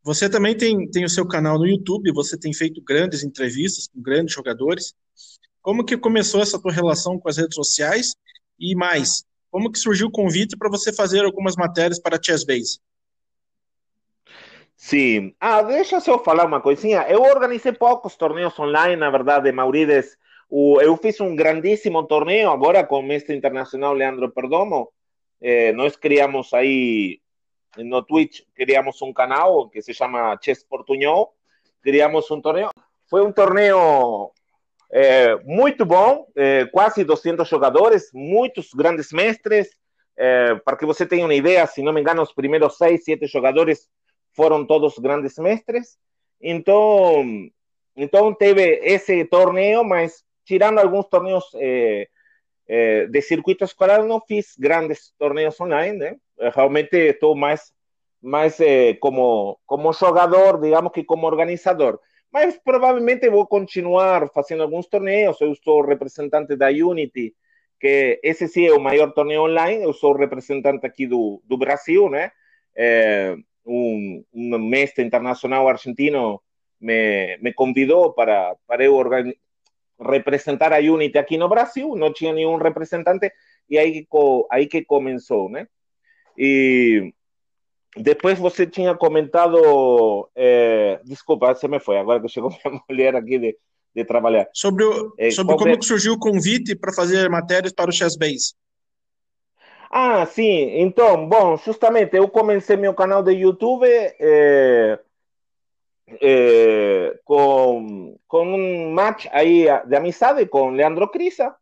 [0.02, 4.00] Você também tem, tem o seu canal no YouTube, você tem feito grandes entrevistas com
[4.00, 4.94] grandes jogadores.
[5.60, 8.14] Como que começou essa tua relação com as redes sociais?
[8.58, 12.80] E mais, como que surgiu o convite para você fazer algumas matérias para a Chessbase?
[14.82, 15.34] Sim.
[15.38, 17.02] Ah, deixa eu falar uma coisinha.
[17.06, 20.16] Eu organizei poucos torneios online, na verdade, Maurides.
[20.50, 24.90] Eu fiz um grandíssimo torneio agora com o mestre internacional Leandro Perdomo.
[25.38, 27.20] Eh, nós criamos aí
[27.76, 31.34] no Twitch, criamos um canal que se chama Chess Portunhol.
[31.82, 32.70] Criamos um torneio.
[33.10, 34.32] Foi um torneio
[34.90, 39.68] é, muito bom, é, quase 200 jogadores, muitos grandes mestres.
[40.16, 43.26] É, para que você tenha uma ideia, se não me engano, os primeiros seis, sete
[43.26, 43.90] jogadores
[44.40, 45.98] foram todos grandes mestres.
[46.40, 47.22] Então,
[47.94, 52.08] então teve esse torneio, mas tirando alguns torneios é,
[52.66, 56.16] é, de circuito escolar, não fiz grandes torneios online, né?
[56.54, 57.70] Realmente estou mais,
[58.22, 62.00] mais é, como, como jogador, digamos que como organizador
[62.32, 65.40] mas provavelmente vou continuar fazendo alguns torneios.
[65.40, 67.34] Eu sou representante da Unity,
[67.80, 69.82] que esse sim é o maior torneio online.
[69.82, 72.30] Eu sou representante aqui do, do Brasil, né?
[73.64, 76.40] Um, um mestre internacional argentino
[76.80, 78.96] me, me convidou para, para eu
[80.00, 81.94] representar a Unity aqui no Brasil.
[81.94, 83.30] Não tinha nenhum representante
[83.68, 84.06] e aí,
[84.50, 85.68] aí que começou, né?
[86.36, 87.12] E
[87.96, 90.28] depois você tinha comentado.
[90.34, 93.56] É, desculpa, você me foi, agora que chegou minha mulher aqui de,
[93.94, 94.48] de trabalhar.
[94.52, 95.80] Sobre, o, é, sobre como é...
[95.80, 98.54] surgiu o convite para fazer matérias para o Chessbase.
[99.90, 100.80] Ah, sim.
[100.80, 104.98] Então, bom, justamente eu comecei meu canal de YouTube é,
[106.20, 111.54] é, com, com um match aí de amizade com Leandro Crisa.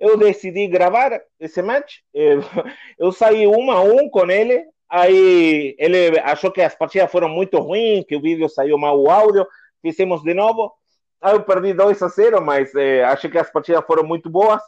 [0.00, 1.98] Eu decidi gravar esse match.
[2.14, 2.34] É,
[2.98, 7.58] eu saí um a um com ele Aí ele achou que as partidas foram muito
[7.58, 9.44] ruins, que o vídeo saiu mal o áudio,
[9.82, 10.72] fizemos de novo.
[11.20, 12.72] Aí eu perdi 2 a 0, mas
[13.10, 14.62] achei que as partidas foram muito boas.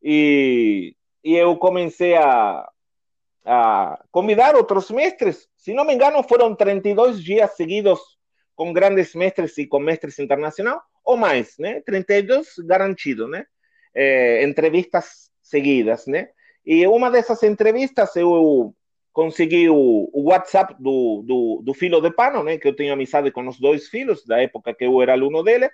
[0.00, 2.68] E, e eu comecei a,
[3.44, 5.48] a convidar outros mestres.
[5.56, 7.98] Se não me engano, foram 32 dias seguidos
[8.54, 11.80] com grandes mestres e com mestres internacionais, ou mais, né?
[11.80, 13.46] 32 garantido, né?
[13.94, 16.28] É, entrevistas seguidas, né?
[16.64, 18.74] E uma dessas entrevistas eu
[19.12, 22.58] consegui o, o WhatsApp do, do, do, filho de Pano, né?
[22.58, 25.70] Que eu tenho amizade com os dois filhos, da época que eu era aluno dele.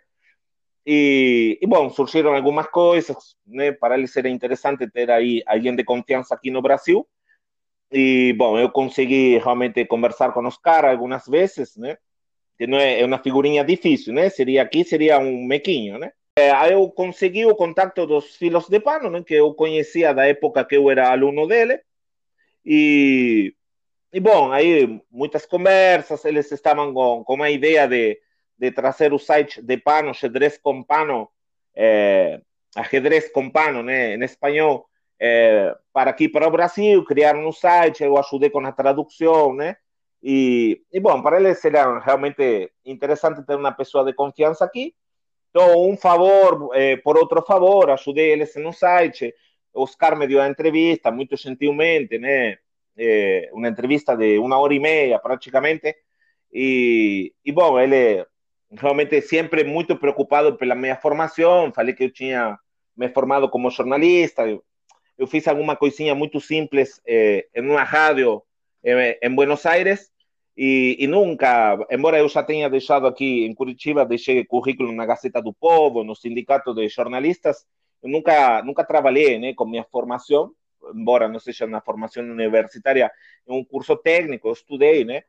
[0.92, 3.70] E, e bom, surgiram algumas coisas, né?
[3.70, 7.06] Para ele ser interessante ter aí alguém de confiança aqui no Brasil.
[7.92, 11.96] E, bom, eu consegui realmente conversar com os caras algumas vezes, né?
[12.58, 14.28] Que não é, é uma figurinha difícil, né?
[14.30, 16.10] Seria aqui, seria um mequinho, né?
[16.36, 19.22] É, aí eu consegui o contato dos filhos de Pano, né?
[19.24, 21.78] Que eu conhecia da época que eu era aluno dele.
[22.66, 23.54] E,
[24.12, 28.18] e bom, aí muitas conversas, eles estavam com, com uma ideia de,
[28.60, 31.30] de trazer o site de Pano, xadrez com Pano,
[31.74, 32.42] é,
[32.76, 34.86] ajedrez com Pano, né, em espanhol,
[35.18, 39.76] é, para aqui para o Brasil, criaram um site, eu ajudei com a tradução, né,
[40.22, 44.94] e, e bom, para eles seria realmente interessante ter uma pessoa de confiança aqui,
[45.48, 49.34] então, um favor eh, por outro favor, ajudei eles no site,
[49.72, 52.58] Oscar me dio a entrevista muy gentilmente, né?
[52.96, 56.04] Eh, una entrevista de una hora y media prácticamente.
[56.50, 58.26] Y, y bom, ele
[58.72, 61.72] realmente sempre muito preocupado pela minha formação.
[61.72, 62.58] Falei que eu tinha
[62.96, 64.46] me formado como jornalista.
[64.48, 64.62] Eu,
[65.18, 68.42] eu fiz alguma coisinha muito simples eh, em uma rádio
[68.84, 70.10] eh, em Buenos Aires.
[70.56, 75.40] E, e, nunca, embora eu já tenha deixado aqui em Curitiba, deixei currículo na Gazeta
[75.40, 77.64] do Povo, no Sindicato de Jornalistas,
[78.02, 80.52] eu nunca, nunca trabalhei né, com minha formação,
[80.94, 83.10] embora não seja na formação universitária,
[83.46, 85.22] em um curso técnico, eu estudei, né?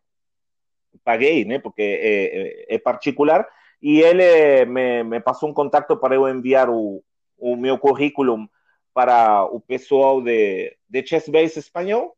[1.03, 1.59] Paguei, né?
[1.59, 3.47] Porque é, é, é particular.
[3.81, 7.03] E ele me, me, passou um contato para enviar o,
[7.37, 8.47] o meu currículo
[8.93, 12.15] para o pessoal de, de Chess Base espanhol.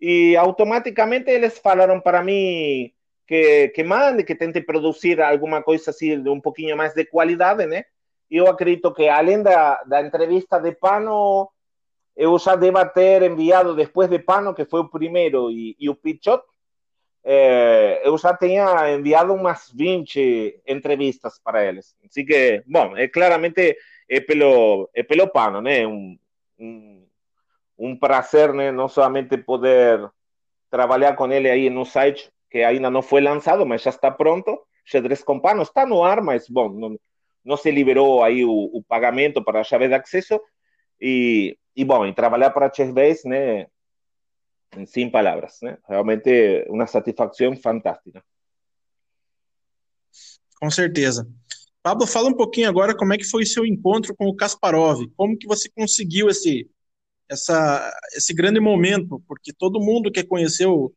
[0.00, 2.92] E automaticamente eles falaram para mim
[3.26, 7.66] que, que mande, que tente produzir alguma coisa assim de um pouquinho mais de qualidade,
[7.66, 7.84] né?
[8.32, 11.50] eu acredito que além da, da entrevista de Pano,
[12.16, 15.94] eu já deva ter enviado depois de Pano, que foi o primeiro, e, e o
[15.94, 16.42] Pichot,
[17.24, 21.94] é, eu já tenha enviado umas 20 entrevistas para eles.
[22.04, 23.76] Assim que, bom, é claramente
[24.08, 25.86] é pelo, é pelo Pano, né?
[25.86, 26.18] Um,
[26.58, 27.06] um,
[27.78, 28.72] um prazer, né?
[28.72, 30.10] Não somente poder
[30.70, 34.58] trabalhar com ele aí no site, que ainda não foi lançado, mas já está pronto.
[34.84, 36.98] Xadrez com Pano está no ar, mas, bom, não,
[37.44, 40.40] não se liberou aí o, o pagamento para a chave de acesso
[41.00, 43.66] e, e bom, e trabalhar para a Chessbase, né,
[44.86, 48.22] sem palavras, né, realmente uma satisfação fantástica.
[50.60, 51.28] Com certeza.
[51.82, 55.04] Pablo, fala um pouquinho agora como é que foi o seu encontro com o Kasparov,
[55.16, 56.70] como que você conseguiu esse,
[57.28, 60.92] essa, esse grande momento, porque todo mundo quer conhecer o,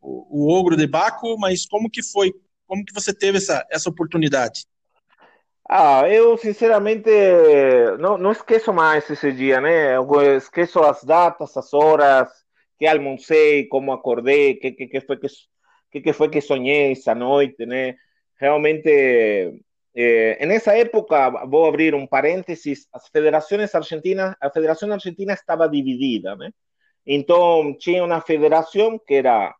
[0.00, 2.32] o, o Ogro de Baco, mas como que foi,
[2.66, 4.66] como que você teve essa, essa oportunidade?
[5.68, 7.10] Ah, eu sinceramente
[7.98, 9.96] não, não esqueço mais esse dia, né?
[9.96, 12.28] Eu esqueço as datas, as horas,
[12.78, 15.28] que almocei, como acordei, que, que, que foi que,
[15.90, 17.96] que, que foi que sonhei essa noite, né?
[18.38, 19.64] Realmente
[19.98, 25.32] Eh, en esa época, voy a abrir un paréntesis, las federaciones argentinas, la Federación Argentina
[25.32, 26.44] estaba dividida, ¿no?
[27.06, 29.56] Entonces, tinha una federación que era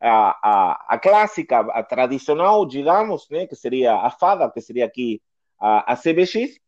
[0.00, 5.20] a, a, a clássica, a tradicional, digamos, né, que seria a FADA, que seria aqui
[5.58, 6.60] a, a CBX,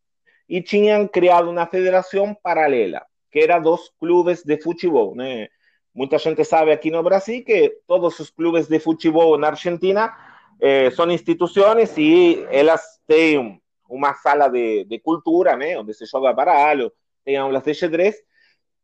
[0.47, 5.15] e tinham criado uma federação paralela, que era dos clubes de futebol.
[5.15, 5.47] Né?
[5.93, 10.11] Muita gente sabe aqui no Brasil que todos os clubes de futebol na Argentina
[10.59, 16.33] eh, são instituições e elas têm uma sala de, de cultura, né, onde se joga
[16.33, 16.91] baralho,
[17.23, 18.15] tem aulas de xadrez.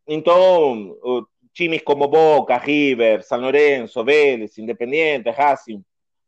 [0.08, 0.96] Então,
[1.54, 5.84] times como Boca, River, San Lorenzo, Vélez, Independiente, Racing,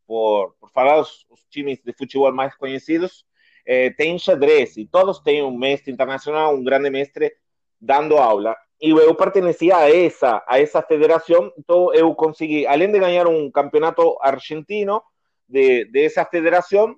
[0.08, 3.26] por, por falar os, os, times de futebol mais conhecidos,
[3.66, 7.34] eh, tem xadrez e todos têm um mestre internacional, um grande mestre
[7.80, 8.56] dando aula.
[8.82, 13.52] E eu pertencia a essa, a essa federação, então eu consegui, além de ganhar um
[13.52, 15.04] campeonato argentino
[15.48, 16.96] de, de essa federação,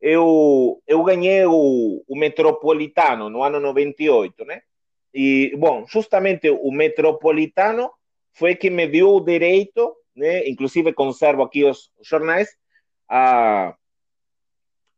[0.00, 4.62] eu, eu ganhei o, o Metropolitano no ano 98, né?
[5.12, 7.90] E, bom, justamente o Metropolitano
[8.32, 12.48] foi que me deu o direito, né, inclusive conservo aqui os, jornais,
[13.08, 13.74] a,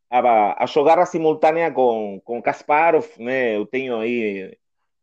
[0.09, 4.55] a, a, jogar a simultânea com, com Kasparov, né, eu tenho aí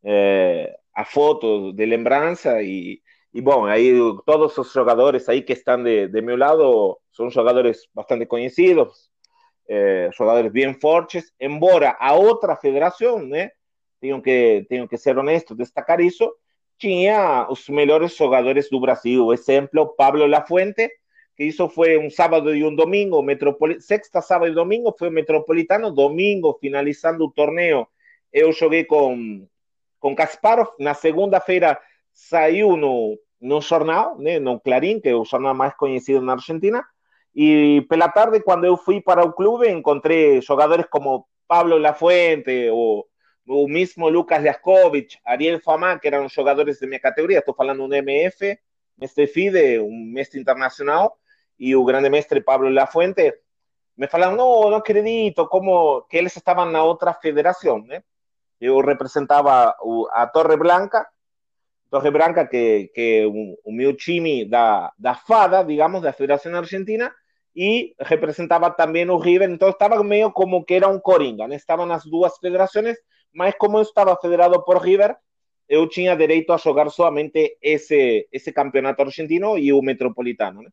[0.04, 3.00] é, a foto de lembrança e,
[3.32, 3.92] e, bom, aí
[4.26, 9.08] todos os jogadores aí que estão de, de meu lado são jogadores bastante conhecidos,
[9.68, 13.52] é, jogadores bem fortes, embora a outra federação, né,
[14.00, 16.28] tenho que, tenho que ser honesto, destacar isso,
[16.76, 19.32] tinha os melhores jogadores do Brasil.
[19.32, 20.90] Exemplo, Pablo Lafuente,
[21.36, 23.80] que isso foi um sábado e um domingo, metropoli...
[23.80, 27.86] sexta, sábado e domingo foi o Metropolitano, domingo, finalizando o torneio,
[28.32, 29.46] eu joguei com,
[29.98, 31.78] com Kasparov, na segunda-feira
[32.12, 36.84] saiu no, no jornal, né, no Clarim, que é o jornal mais conhecido na Argentina,
[37.34, 43.06] e pela tarde, quando eu fui para o clube, encontrei jogadores como Pablo Lafuente, ou
[43.46, 47.92] o mismo Lucas Liaskovich, Ariel Fama, que eram jogadores de minha categoria, estou falando um
[47.92, 48.58] MF,
[48.98, 51.16] mestre FIDE, um mestre internacional,
[51.58, 53.32] e o grande mestre Pablo Lafuente,
[53.96, 58.02] me falaram, não, não acredito, como que eles estavam na outra federação, né?
[58.60, 59.74] Eu representava
[60.10, 61.06] a Torre Blanca,
[61.90, 63.24] Torre Branca, que, que
[63.64, 67.12] o, meu time da, da FADA, digamos, da Federação Argentina,
[67.56, 71.56] e representava também o River, então estava meio como que era um coringa, né?
[71.56, 72.96] Estavam nas duas federações,
[73.32, 75.16] mas como eu estava federado por River,
[75.68, 80.70] eu tinha direito a jogar somente esse esse campeonato argentino e o metropolitano, né?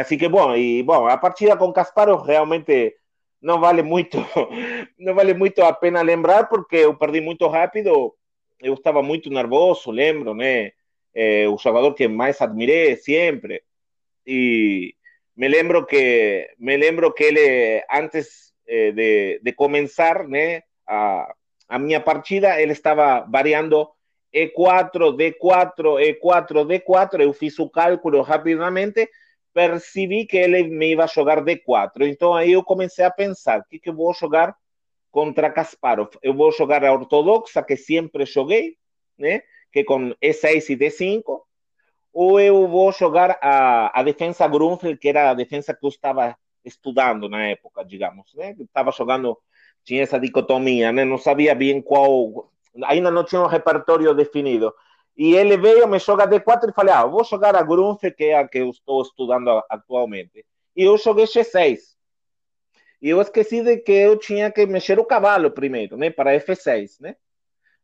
[0.00, 2.96] Assim que bom, e bom, a partida com Kasparov realmente
[3.40, 4.18] não vale muito,
[4.98, 8.14] não vale muito a pena lembrar porque eu perdi muito rápido,
[8.60, 10.72] eu estava muito nervoso, lembro, né?
[11.14, 13.62] É, o jogador que mais admirei sempre
[14.26, 14.94] e
[15.36, 21.32] me lembro que me lembro que ele antes de, de começar, né, a,
[21.68, 23.88] a minha partida, ele estava variando
[24.34, 27.20] E4, D4, E4, D4.
[27.20, 29.08] Eu fiz o cálculo rapidamente,
[29.58, 32.06] percebi que ele me ia jogar D4.
[32.06, 34.54] Então aí eu comecei a pensar: o que, que eu vou jogar
[35.10, 36.10] contra Kasparov?
[36.22, 38.76] Eu vou jogar a ortodoxa, que sempre joguei,
[39.18, 39.42] né?
[39.72, 41.40] que com E6 e D5,
[42.12, 46.36] ou eu vou jogar a, a defesa Grunfeld, que era a defesa que eu estava
[46.64, 48.54] estudando na época, digamos, né?
[48.60, 49.36] Estava jogando
[49.84, 51.04] tinha essa dicotomia, né?
[51.04, 52.50] não sabia bem qual,
[52.84, 54.72] ainda não tinha um repertório definido.
[55.18, 58.38] E ele veio, me joga D4 e falei, ah, vou jogar a Grunfe, que é
[58.38, 60.46] a que eu estou estudando atualmente.
[60.76, 61.80] E eu joguei G6.
[63.02, 67.00] E eu esqueci de que eu tinha que mexer o cavalo primeiro, né, para F6,
[67.00, 67.16] né?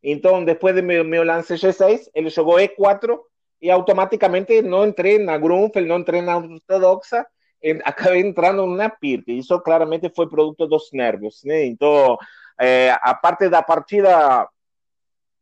[0.02, 3.18] Então, depois do meu, meu lance G6, ele jogou E4
[3.60, 7.26] e automaticamente não entrei na Grunfeld, não entrei na ortodoxa,
[7.84, 11.64] acabei entrando na PIR, isso claramente foi produto dos nervos, né?
[11.64, 12.16] Então,
[12.60, 14.48] é, a parte da partida,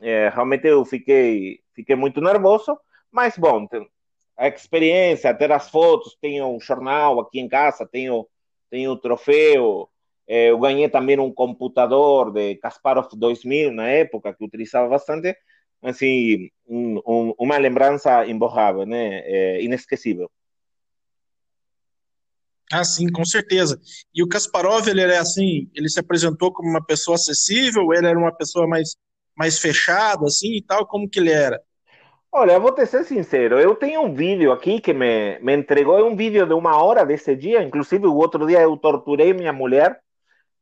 [0.03, 2.79] é, realmente eu fiquei, fiquei muito nervoso,
[3.11, 3.67] mas bom,
[4.37, 8.26] a experiência, ter as fotos, tenho um jornal aqui em casa, tenho,
[8.70, 9.89] tenho o troféu,
[10.26, 15.37] é, eu ganhei também um computador de Kasparov 2000 na época, que utilizava bastante,
[15.83, 19.20] assim, um, um, uma lembrança imborrável, né?
[19.24, 20.31] É, inesquecível.
[22.72, 23.79] Ah, sim, com certeza.
[24.14, 28.18] E o Kasparov, ele era assim, ele se apresentou como uma pessoa acessível, ele era
[28.18, 28.97] uma pessoa mais,
[29.37, 31.61] mais fechada, assim, e tal, como que ele era?
[32.30, 36.03] Olha, vou te ser sincero, eu tenho um vídeo aqui que me, me entregou, é
[36.03, 40.01] um vídeo de uma hora desse dia, inclusive o outro dia eu torturei minha mulher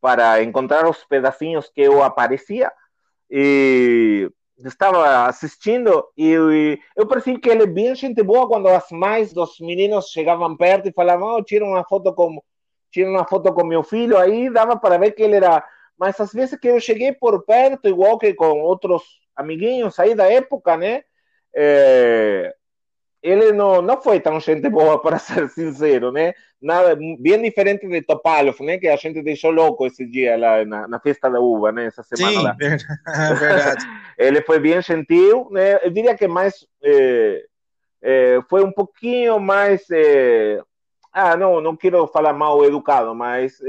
[0.01, 2.73] para encontrar os pedacinhos que eu aparecia,
[3.31, 4.29] e
[4.67, 9.59] estava assistindo e, eu percebi que ele é bem gente boa quando as mães dos
[9.61, 12.43] meninos chegavam perto e falavam, oh, tira uma foto com,
[12.91, 15.65] tinha uma foto com meu filho aí, dava para ver que ele era.
[16.01, 19.03] Mas às vezes que eu cheguei por perto, igual que com outros
[19.37, 21.03] amiguinhos aí da época, né?
[21.55, 22.55] É,
[23.23, 26.33] ele não, não foi tão gente boa, para ser sincero, né?
[26.61, 28.79] Nada, bem diferente de Topalov, né?
[28.79, 31.85] Que a gente deixou louco esse dia lá na, na festa da uva, né?
[31.85, 32.53] Essa semana Sim, lá.
[33.35, 33.85] verdade.
[34.17, 35.85] ele foi bem gentil, né?
[35.85, 37.45] Eu diria que mais é,
[38.03, 40.63] é, foi um pouquinho mais é,
[41.13, 43.61] ah, não, não quero falar mal educado, mas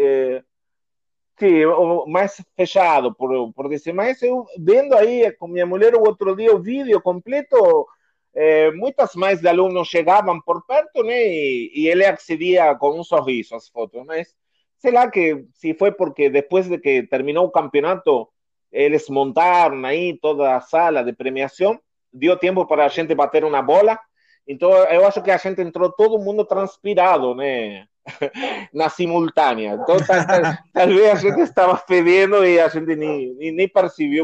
[1.47, 1.65] sim,
[2.07, 3.69] mais fechado, por, por.
[3.93, 7.87] Mas eu vendo aí com minha mulher o outro dia o vídeo completo,
[8.33, 11.17] é, muitas mais de alunos chegavam por perto, né?
[11.27, 14.35] E, e, ele acedia com um sorriso às fotos, mas
[14.77, 18.27] sei lá que se foi porque depois de que terminou o campeonato,
[18.71, 21.79] eles montaram aí toda a sala de premiação,
[22.13, 23.99] deu tempo para a gente bater uma bola
[24.47, 27.85] então, eu acho que a gente entrou todo mundo transpirado, né?
[28.73, 29.73] Na simultânea.
[29.73, 30.41] Então, tal, tal,
[30.73, 33.67] talvez a gente estava fedendo e a gente nem, nem,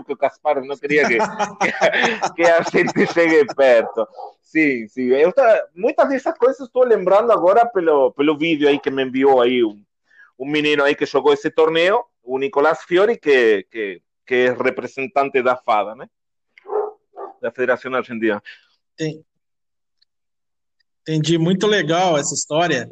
[0.04, 4.08] que o Caspar não queria que, que, que, a gente chegue perto.
[4.42, 5.08] Sim, sim.
[5.10, 9.64] Eu tá, muitas dessas coisas lembrando agora pelo, pelo vídeo aí que me enviou aí
[9.64, 9.84] um,
[10.40, 15.42] um menino aí que jogou esse torneio, o Nicolás Fiori, que, que, que é representante
[15.42, 16.08] da FADA, né?
[17.42, 18.42] Da Federação Argentina.
[18.96, 19.24] Tem,
[21.08, 22.90] Entendi, muito legal essa história.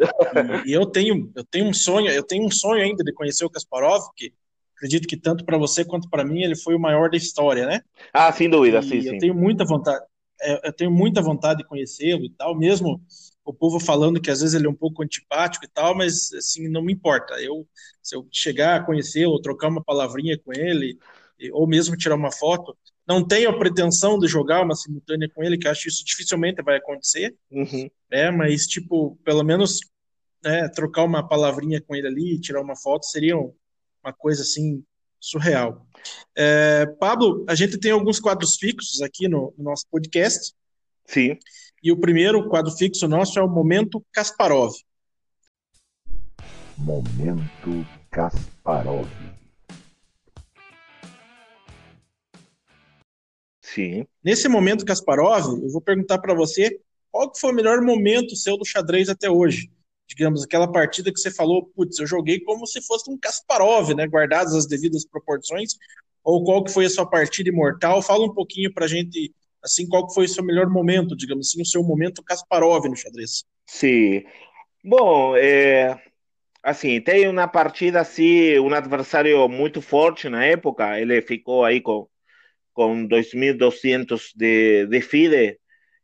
[0.65, 3.49] E, eu tenho, eu tenho um sonho, eu tenho um sonho ainda de conhecer o
[3.49, 4.33] Kasparov, que
[4.77, 7.81] acredito que tanto para você quanto para mim ele foi o maior da história, né?
[8.13, 9.13] Ah, sem dúvida, e sim, eu sim.
[9.15, 10.01] Eu tenho muita vontade,
[10.41, 13.01] é, eu tenho muita vontade de conhecê-lo e tal, mesmo
[13.43, 16.69] o povo falando que às vezes ele é um pouco antipático e tal, mas assim
[16.69, 17.35] não me importa.
[17.35, 17.67] Eu
[18.01, 20.97] se eu chegar a conhecê-lo, trocar uma palavrinha com ele,
[21.51, 25.57] ou mesmo tirar uma foto, não tenho a pretensão de jogar uma simultânea com ele,
[25.57, 27.89] que acho que isso dificilmente vai acontecer, uhum.
[28.09, 29.79] é, mas, tipo, pelo menos
[30.43, 34.83] né, trocar uma palavrinha com ele ali, tirar uma foto, seria uma coisa, assim,
[35.19, 35.85] surreal.
[36.35, 40.53] É, Pablo, a gente tem alguns quadros fixos aqui no, no, nosso podcast.
[41.05, 41.37] Sim.
[41.83, 44.73] E o primeiro quadro fixo nosso é o Momento Kasparov.
[46.77, 49.07] Momento Kasparov.
[53.75, 54.07] Sim.
[54.23, 56.79] Nesse momento, Kasparov, eu vou perguntar para você
[57.11, 59.69] qual que foi o melhor momento seu do xadrez até hoje.
[60.07, 64.07] Digamos, aquela partida que você falou, putz, eu joguei como se fosse um Kasparov, né,
[64.07, 65.73] guardadas as devidas proporções,
[66.23, 68.01] ou qual que foi a sua partida imortal?
[68.01, 71.49] Fala um pouquinho para a gente, assim, qual que foi o seu melhor momento, digamos
[71.49, 73.43] assim, o seu momento Kasparov no xadrez.
[73.67, 74.23] Sim.
[74.81, 75.99] Bom, é,
[76.63, 82.07] assim, tem uma partida assim, um adversário muito forte na época, ele ficou aí com
[82.75, 85.57] com 2.200 de, de FIDE,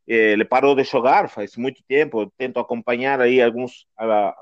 [0.07, 2.31] eh, ele parou de jogar faz muito tempo.
[2.37, 4.33] Tento acompanhar aí alguns, a,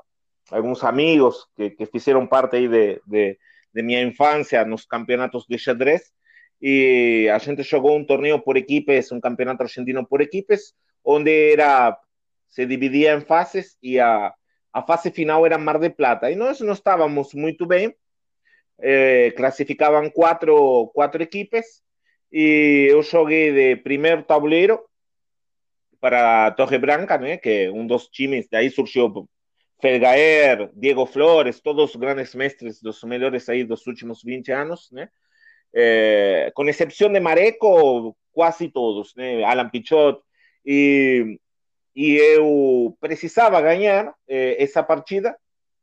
[0.50, 3.36] alguns amigos que, que fizeram parte aí de, de,
[3.74, 6.02] de minha infância nos campeonatos de xadrez.
[6.62, 10.72] E a gente jogou um torneio por equipes, um campeonato argentino por equipes,
[11.04, 11.98] onde era
[12.48, 14.32] se dividia em fases e a,
[14.72, 16.30] a fase final era Mar de Plata.
[16.30, 17.94] E nós não estávamos muito bem,
[18.80, 21.82] eh, classificavam quatro, quatro equipes
[22.32, 24.80] e eu joguei de primeiro tabuleiro
[26.00, 29.28] para Torre Branca, né, que é um dos times, daí surgiu
[29.80, 35.08] Felgaer, Diego Flores, todos os grandes mestres dos melhores aí dos últimos 20 anos, né,
[35.74, 40.20] é, com exceção de Mareco, quase todos, né, Alan Pichot,
[40.64, 41.38] e,
[41.94, 45.36] e eu precisava ganhar é, essa partida,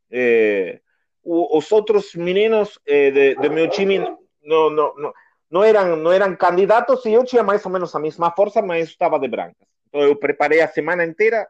[0.09, 0.79] é,
[1.23, 3.99] os outros meninos é, de meu time
[4.41, 5.13] não, não, não
[5.49, 8.89] não eram, não eram candidatos e eu tinha mais ou menos a mesma força, mas
[8.89, 9.67] estava de brancas.
[9.87, 11.47] Então eu preparei a semana inteira,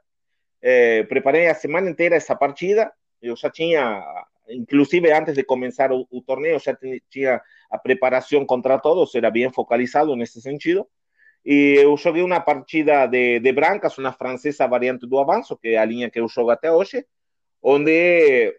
[0.62, 2.91] eh, preparei a semana inteira essa partida.
[3.22, 4.04] Eu já tinha,
[4.50, 6.78] inclusive antes de começar o, o torneio, já
[7.10, 7.41] tinha
[7.72, 10.88] a preparação contra todos, era bem focalizado nesse sentido.
[11.43, 15.78] E eu joguei uma partida de, de brancas, uma francesa variante do avanço, que é
[15.78, 17.06] a linha que eu jogo até hoje,
[17.64, 18.54] onde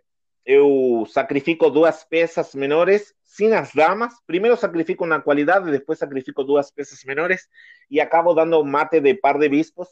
[0.44, 4.14] eu sacrifico duas peças menores sin as damas.
[4.26, 7.48] Primeiro sacrifico na qualidade, depois sacrifico duas peças menores
[7.90, 9.88] e acabo dando mate de par de bispos.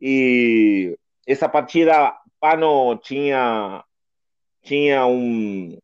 [0.00, 3.84] E essa partida, Pano tinha,
[4.62, 5.76] tinha um,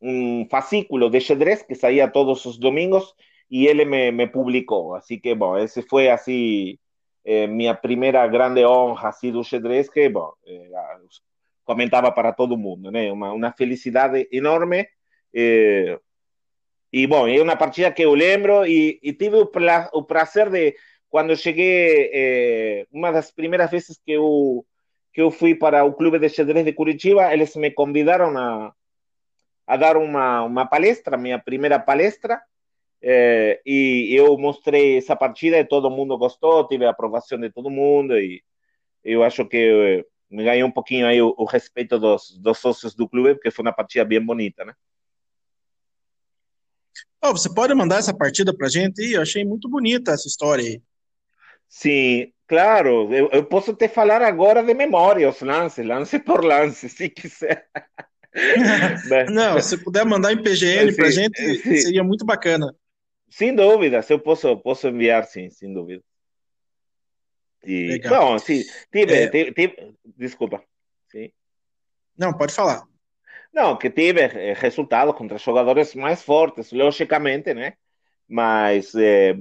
[0.00, 3.14] um fascículo de xadrez que saía todos os domingos
[3.50, 4.94] e ele me, me publicou.
[4.94, 6.76] Assim que, bom, esse foi assim
[7.24, 10.70] eh, minha primeira grande honra assim, do xadrez, que, bom, eh,
[11.64, 13.10] comentava para todo mundo, né?
[13.12, 14.86] Uma, uma felicidade enorme.
[15.34, 15.98] Eh,
[16.92, 20.74] e, bom, é uma partida que eu lembro e, tive o, pra, o prazer de,
[21.08, 24.64] quando cheguei, eh, uma das primeiras vezes que eu,
[25.12, 28.72] que eu fui para o Clube de Xadrez de Curitiba, eles me convidaram a,
[29.66, 32.40] a dar uma, uma palestra, minha primeira palestra,
[33.04, 38.16] e eu mostrei essa partida e todo mundo gostou, tive a aprovação de todo mundo,
[38.16, 38.42] e
[39.04, 39.58] eu acho que
[39.88, 43.64] me ganhou um pouquinho aí o, o respeito dos, dos sócios do clube, porque foi
[43.64, 44.74] uma partida bem bonita, né?
[47.24, 49.00] Oh, você pode mandar essa partida pra gente?
[49.12, 50.82] Eu achei muito bonita essa história aí.
[51.68, 53.12] Sim, claro.
[53.14, 57.66] Eu, eu posso te falar agora de memória os lances, lance por lance, se quiser.
[59.30, 61.76] Não, se puder mandar em PGN para gente, sim.
[61.76, 62.74] seria muito bacana.
[63.28, 66.02] Sem dúvida, eu posso, posso enviar, sim, sem dúvida.
[67.64, 68.32] E, Legal.
[68.32, 69.28] Bom, sim, tive, é...
[69.28, 70.62] tive, tive, desculpa.
[71.10, 71.30] Sim.
[72.18, 72.82] Não, pode falar.
[73.52, 77.74] Não, que tive eh, resultados contra jogadores mais fortes, logicamente, né?
[78.28, 79.36] Mas, eh,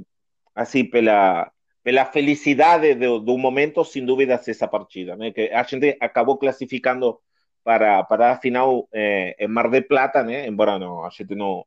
[0.53, 1.51] assim, pela,
[1.83, 5.31] pela felicidade do, do momento, sem dúvidas, essa partida, né?
[5.31, 7.19] Que a gente acabou classificando
[7.63, 10.47] para, para a final eh, em Mar del Plata, né?
[10.47, 11.65] Embora não, a gente não,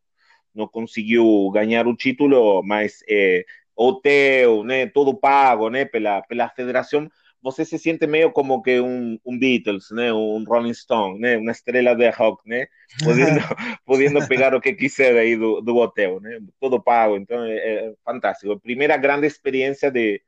[0.55, 3.45] não conseguiu ganhar o título, mas eh,
[3.77, 4.87] hotel, né?
[4.87, 5.85] Todo pago, né?
[5.85, 7.09] Pela, pela federação
[7.45, 10.11] você se sente meio como que um, um Beatles, né?
[10.11, 11.37] Um Rolling Stone, né?
[11.37, 12.67] Uma estrela de rock, né?
[13.05, 13.39] Podendo,
[13.85, 16.41] podendo pegar o que quiser aí do, do hotel, né?
[16.59, 18.59] Todo pago, então é, é fantástico.
[18.59, 20.23] Primeira grande experiência de,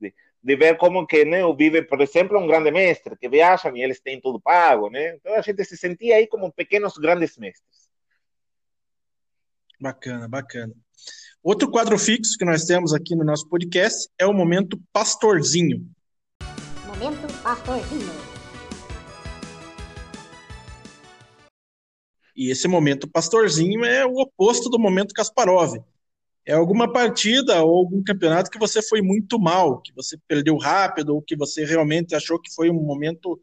[0.00, 3.82] de, de, ver como que né, vive, por exemplo, um grande mestre, que viajam e
[3.82, 5.16] eles têm tudo pago, né?
[5.16, 7.90] Então a gente se sentia aí como pequenos grandes mestres.
[9.78, 10.72] Bacana, bacana.
[11.44, 15.84] Outro quadro fixo que nós temos aqui no nosso podcast é o momento Pastorzinho.
[16.86, 18.12] Momento Pastorzinho.
[22.36, 25.82] E esse momento Pastorzinho é o oposto do momento Kasparov.
[26.46, 31.16] É alguma partida ou algum campeonato que você foi muito mal, que você perdeu rápido,
[31.16, 33.42] ou que você realmente achou que foi um momento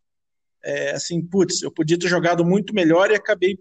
[0.63, 3.59] é, assim, putz, eu podia ter jogado muito melhor e acabei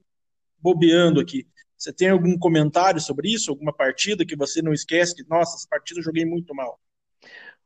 [0.60, 1.44] bobeando aqui.
[1.78, 3.52] Você tem algum comentário sobre isso?
[3.52, 6.78] Alguma partida que você não esquece que, nossa, essa partida eu joguei muito mal?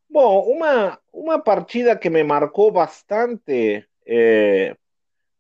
[0.08, 4.76] Bom, uma, uma partida que me marcou bastante é,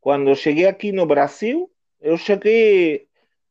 [0.00, 1.70] quando eu cheguei aqui no Brasil,
[2.00, 3.06] eu cheguei,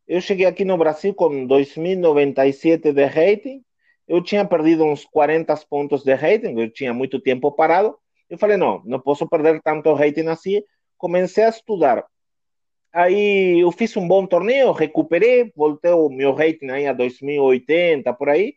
[0.08, 3.64] eu cheguei aqui no Brasil com 2097 de rating,
[4.08, 7.96] eu tinha perdido uns 40 pontos de rating, eu tinha muito tempo parado,
[8.28, 10.62] eu falei, não, não posso perder tanto rating assim,
[10.98, 12.04] comecei a estudar.
[12.94, 18.30] Aí eu fiz um bom torneio, recuperei, voltei o meu rating aí a 2080, por
[18.30, 18.56] aí,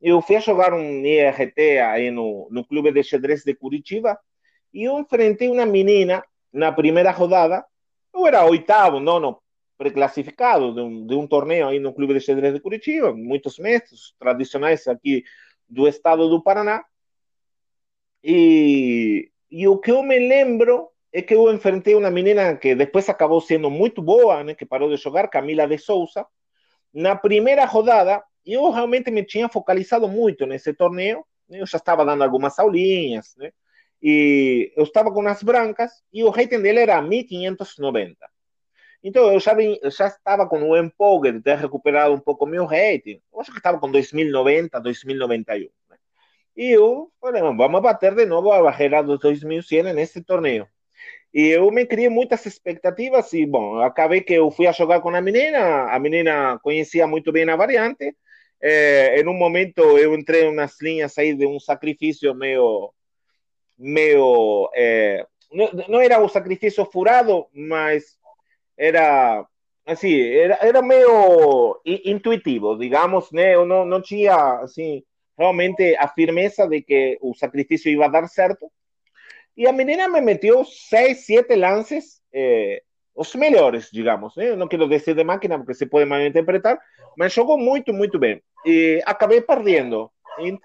[0.00, 4.18] eu fui jogar um IRT aí no, no Clube de Xadrez de Curitiba
[4.72, 7.64] e eu enfrentei uma menina na primeira rodada.
[8.14, 9.42] Eu era oitavo, nono
[9.76, 14.14] preclassificado de um, de um torneio aí no Clube de Xadrez de Curitiba, muitos mestres
[14.18, 15.24] tradicionais aqui
[15.68, 16.84] do estado do Paraná.
[18.22, 23.08] E, e o que eu me lembro é que eu enfrentei uma menina que depois
[23.08, 26.26] acabou sendo muito boa, né, que parou de jogar, Camila de Souza.
[26.92, 31.62] Na primeira rodada, eu realmente me tinha focalizado muito nesse torneio, né?
[31.62, 33.50] eu já estava dando algumas aulinhas, né?
[34.02, 38.14] e eu estava com as brancas, e o rating dele era 1590.
[39.02, 42.66] Então eu já, vim, já estava com o empolgue de ter recuperado um pouco meu
[42.66, 45.70] rating, eu acho que estava com 2090, 2091.
[45.88, 45.96] Né?
[46.54, 50.68] E eu falei, vamos bater de novo a barreira dos 2100 nesse torneio.
[51.36, 55.10] E eu me criei muitas expectativas e, bom, acabei que eu fui a jogar com
[55.10, 58.16] a menina, a menina conhecia muito bem a variante,
[58.58, 62.90] é, em um momento eu entrei nas linhas aí de um sacrifício meio,
[63.78, 68.16] meio é, não, não, era o sacrifício furado, mas
[68.78, 69.46] era
[69.84, 73.54] assim, era, era meio intuitivo, digamos, né?
[73.54, 75.02] Eu não, não tinha assim
[75.38, 78.72] realmente a firmeza de que o sacrifício ia dar certo.
[79.56, 82.82] E a menina me meteu seis, sete lances eh,
[83.14, 84.36] os melhores, digamos.
[84.36, 84.50] Né?
[84.50, 86.78] Eu não quero dizer de máquina, porque se pode mal interpretar,
[87.16, 88.42] mas jogou muito, muito bem.
[88.64, 90.10] E acabei perdendo.
[90.38, 90.58] E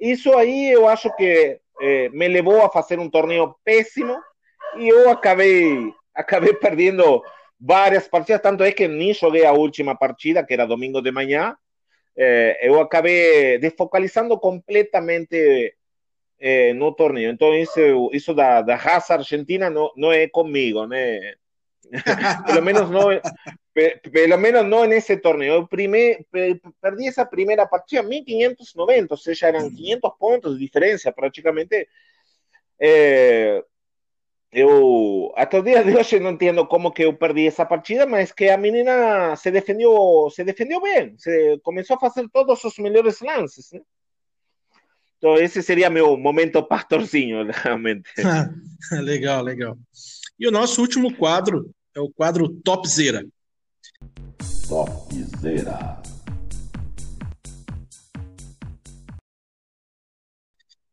[0.00, 4.16] isso aí eu acho que eh, me levou a fazer um torneio péssimo
[4.76, 7.22] e eu acabei, acabei perdendo
[7.60, 11.54] várias partidas, tanto é que nem joguei a última partida, que era domingo de manhã.
[12.16, 15.74] Eh, eu acabei desfocalizando completamente
[16.38, 17.30] eh, no torneio.
[17.30, 21.34] Então, isso, isso da, da raça argentina não, não é comigo, né?
[22.46, 23.08] pelo menos no,
[24.12, 25.66] pelo menos no en ese torneo.
[25.68, 26.26] Primer,
[26.80, 31.88] perdí esa primera partida 1590, o sea, ya eran 500 puntos de diferencia prácticamente.
[32.78, 33.62] Eh,
[34.50, 38.32] eu até o dia de hoje não entendo como que eu perdi essa partida, mas
[38.32, 43.20] que a menina se defendeu, se defendeu bem, se começou a fazer todos os melhores
[43.20, 43.70] lances?
[45.18, 48.08] Então, esse seria meu momento pastorzinho, realmente.
[49.02, 49.76] legal, legal.
[50.38, 53.26] E o nosso último quadro é o quadro Topzera.
[54.68, 56.00] Topzera.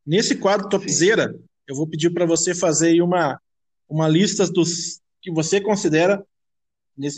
[0.04, 1.36] Nesse quadro Topzera,
[1.68, 3.40] eu vou pedir para você fazer aí uma,
[3.88, 6.26] uma lista dos que você considera.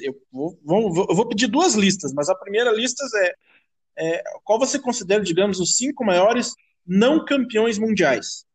[0.01, 0.59] Eu vou,
[1.09, 3.05] eu vou pedir duas listas, mas a primeira lista
[3.97, 6.53] é, é qual você considera, digamos, os cinco maiores
[6.87, 8.45] não campeões mundiais.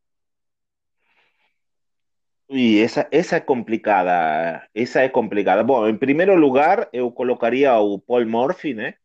[2.49, 5.63] E essa, essa é complicada, essa é complicada.
[5.63, 8.95] Bom, em primeiro lugar, eu colocaria o Paul Murphy, né?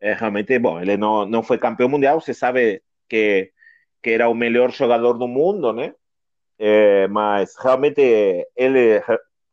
[0.00, 3.50] É, realmente, bom, ele não, não foi campeão mundial, você sabe que,
[4.02, 5.94] que era o melhor jogador do mundo, né?
[6.58, 8.00] É, mas realmente
[8.56, 9.02] ele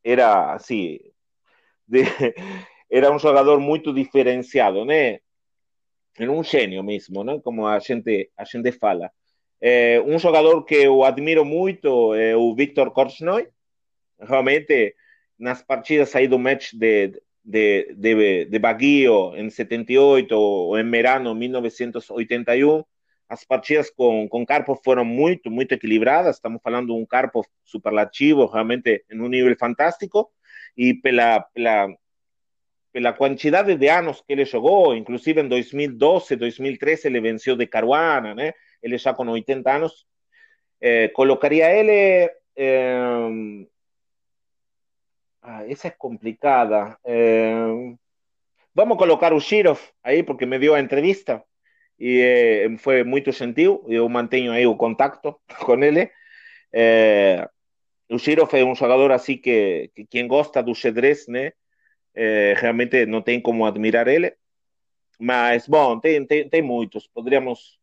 [0.03, 0.99] era assim,
[1.88, 2.03] de,
[2.91, 5.20] era um jogador muito diferenciado, né?
[6.18, 7.39] Era um gênio mesmo, né?
[7.43, 9.11] Como a gente a gente fala.
[9.61, 13.49] É, um jogador que eu admiro muito é o Victor Korchnoi.
[14.20, 14.95] Realmente,
[15.38, 21.36] nas partidas aí do match de, de, de, de Baguio em 78 ou em Merano
[21.36, 22.84] 1981,
[23.28, 26.36] as partidas com, com Karpov foram muito, muito equilibradas.
[26.36, 30.32] Estamos falando de um Karpov superlativo, realmente em um nível fantástico.
[30.78, 31.88] E pela, pela,
[32.96, 38.34] pela quantidade de anos que ele jogou, inclusive em 2012, 2013, ele venceu de Caruana,
[38.34, 38.54] né?
[38.82, 40.06] Ele já com 80 anos.
[40.80, 42.32] Eh, colocaria ele.
[42.56, 43.68] Eh,
[45.41, 46.98] ah, essa é complicada.
[47.04, 47.96] Eh,
[48.74, 51.43] vamos colocar o Shirov aí, porque me deu a entrevista
[52.00, 53.84] e eh, foi muito gentil.
[53.89, 56.10] Eu mantenho aí o contato com ele.
[56.72, 57.46] Eh,
[58.10, 61.52] o Shirov é um jogador assim que, que quem gosta do xadrez, né?
[62.16, 64.34] Eh, realmente não tem como admirar ele.
[65.20, 67.07] Mas, bom, tem, tem, tem muitos.
[67.07, 67.80] Poderíamos,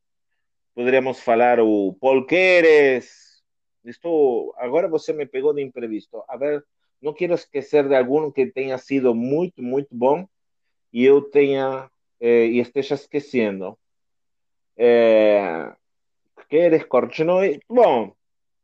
[0.74, 3.42] poderíamos falar o Paul Queres.
[3.84, 6.22] Estou, agora você me pegou de imprevisto.
[6.28, 6.64] A ver,
[7.00, 10.26] não quero esquecer de algum que tenha sido muito, muito bom
[10.92, 13.78] e eu tenha eh, e esteja esquecendo.
[14.76, 15.72] É,
[16.48, 17.60] Queres, Korchnoi.
[17.68, 18.14] Bom,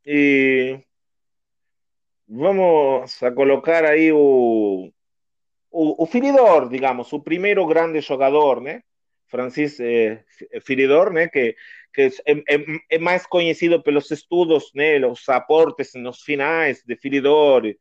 [0.05, 0.79] e
[2.29, 4.93] vamos a colocar aí o,
[5.71, 8.83] o, o Firidor, digamos, o primeiro grande jogador, né?
[9.27, 10.25] Francis eh,
[10.65, 11.29] Firidor, né?
[11.29, 11.55] Que,
[11.93, 15.05] que é, é, é, mais conhecido pelos estudos, né?
[15.07, 17.77] Os aportes nos finais de Firidor e,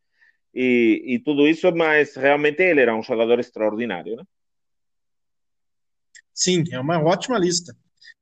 [1.05, 4.23] e tudo isso, mas realmente ele era um jogador extraordinário, né?
[6.33, 7.75] Sim, é uma ótima lista.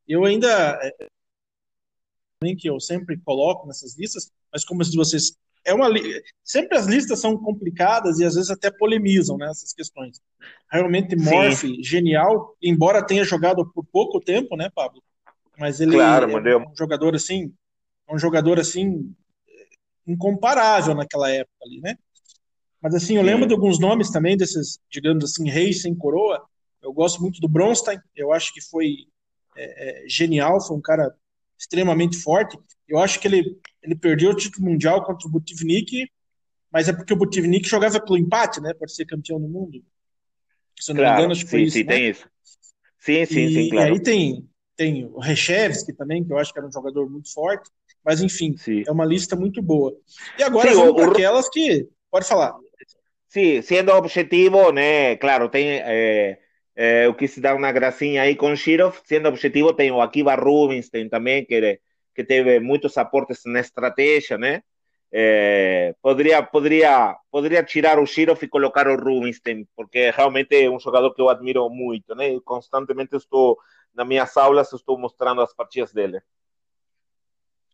[0.07, 1.07] Eu ainda é,
[2.57, 5.36] que eu sempre coloco nessas listas, mas como vocês
[5.66, 5.89] é uma
[6.43, 10.22] sempre as listas são complicadas e às vezes até polemizam nessas né, questões.
[10.72, 15.01] Realmente Morphy, genial, embora tenha jogado por pouco tempo, né, Pablo?
[15.57, 17.51] Mas ele claro, é um jogador assim,
[18.09, 19.13] um jogador assim
[20.07, 21.97] incomparável naquela época ali, né?
[22.82, 23.28] Mas assim, eu Sim.
[23.28, 26.45] lembro de alguns nomes também desses, digamos assim, reis sem coroa.
[26.84, 29.07] Eu gosto muito do Bronstein, eu acho que foi
[29.57, 31.11] é, é, genial, foi um cara
[31.57, 32.57] extremamente forte.
[32.88, 36.10] Eu acho que ele, ele perdeu o título mundial contra o Butivnik,
[36.72, 39.84] mas é porque o Butivnik jogava pelo empate, né, para ser campeão do mundo.
[40.80, 41.78] Se eu não claro, me engano, acho que sim, foi isso.
[41.78, 41.94] Sim, né?
[41.94, 42.30] tem isso.
[43.00, 43.90] Sim, sim, e, sim, claro.
[43.90, 47.32] E aí tem, tem o Rechevski também, que eu acho que era um jogador muito
[47.32, 47.70] forte,
[48.04, 48.84] mas enfim, sim.
[48.86, 49.96] é uma lista muito boa.
[50.38, 51.88] E agora sim, vamos aquelas que.
[52.12, 52.56] Pode falar.
[53.30, 55.16] Sim, sendo objetivo, né?
[55.18, 55.80] Claro, tem.
[55.80, 56.40] É
[56.76, 61.08] é, eu quis dar uma gracinha aí com Shirov, sendo objetivo, tem o Akiva Rubinstein
[61.08, 61.80] também, que,
[62.16, 64.63] que teve muitos aportes na estratégia, né?
[65.11, 70.80] É, poderia, poderia, poderia tirar o Shirov e colocar o Rubinstein, porque realmente é um
[70.80, 72.34] jogador que eu admiro muito, né?
[72.34, 73.57] E constantemente estou,
[73.93, 76.22] nas minhas aulas, estou mostrando as partidas dele.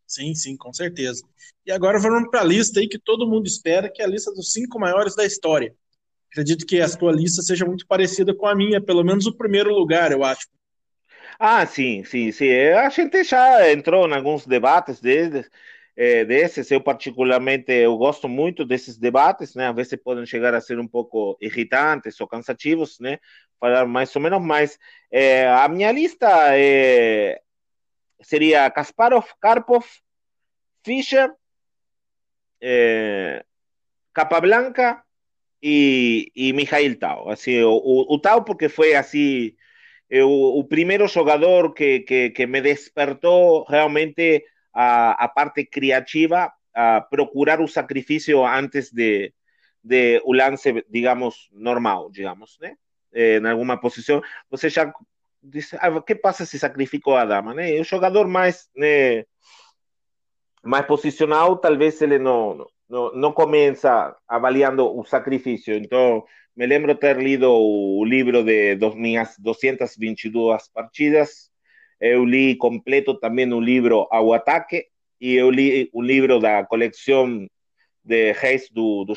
[0.06, 1.24] Sim, sim, com certeza.
[1.66, 4.32] E agora vamos para a lista aí que todo mundo espera, que é a lista
[4.34, 5.74] dos cinco maiores da história.
[6.32, 9.74] Acredito que a sua lista seja muito parecida com a minha, pelo menos o primeiro
[9.74, 10.48] lugar, eu acho.
[11.40, 12.52] Ah, sim, sim, sim.
[12.52, 15.50] A gente já entrou em alguns debates desses,
[15.96, 16.70] é, desses.
[16.72, 19.70] Eu particularmente eu gosto muito desses debates, né?
[19.70, 23.20] Às vezes podem chegar a ser um pouco irritantes ou cansativos, né?
[23.60, 24.80] Falar mais ou menos, mas
[25.12, 26.28] é, a minha lista
[26.58, 27.42] é,
[28.22, 29.86] seria Kasparov, Karpov,
[30.84, 31.32] Fischer,
[32.62, 33.44] é,
[34.14, 35.04] Capablanca
[35.62, 37.30] e, e Mijail Tao.
[37.30, 39.56] Assim, o, o, Tao porque foi assim
[40.12, 44.44] o, o primeiro jogador que, que, que, me despertou realmente
[44.74, 49.34] a, a parte criativa, a procurar o sacrifício antes de,
[49.84, 52.76] de o lance, digamos, normal, digamos, né?
[53.14, 54.22] Eh, em alguma posição.
[54.50, 54.92] Você já
[55.42, 57.80] diz, ah, que passa se sacrificou a dama, né?
[57.80, 59.26] O jogador mais, né,
[60.64, 65.74] mais posicional, talvez ele não, não, não começa avaliando o sacrifício.
[65.76, 66.24] Então,
[66.56, 71.52] me lembro ter lido o livro de dos, minhas 222 partidas,
[72.00, 74.88] eu li completo também o livro Ao Ataque,
[75.20, 77.48] e eu li o livro da coleção
[78.04, 79.14] de reis do, do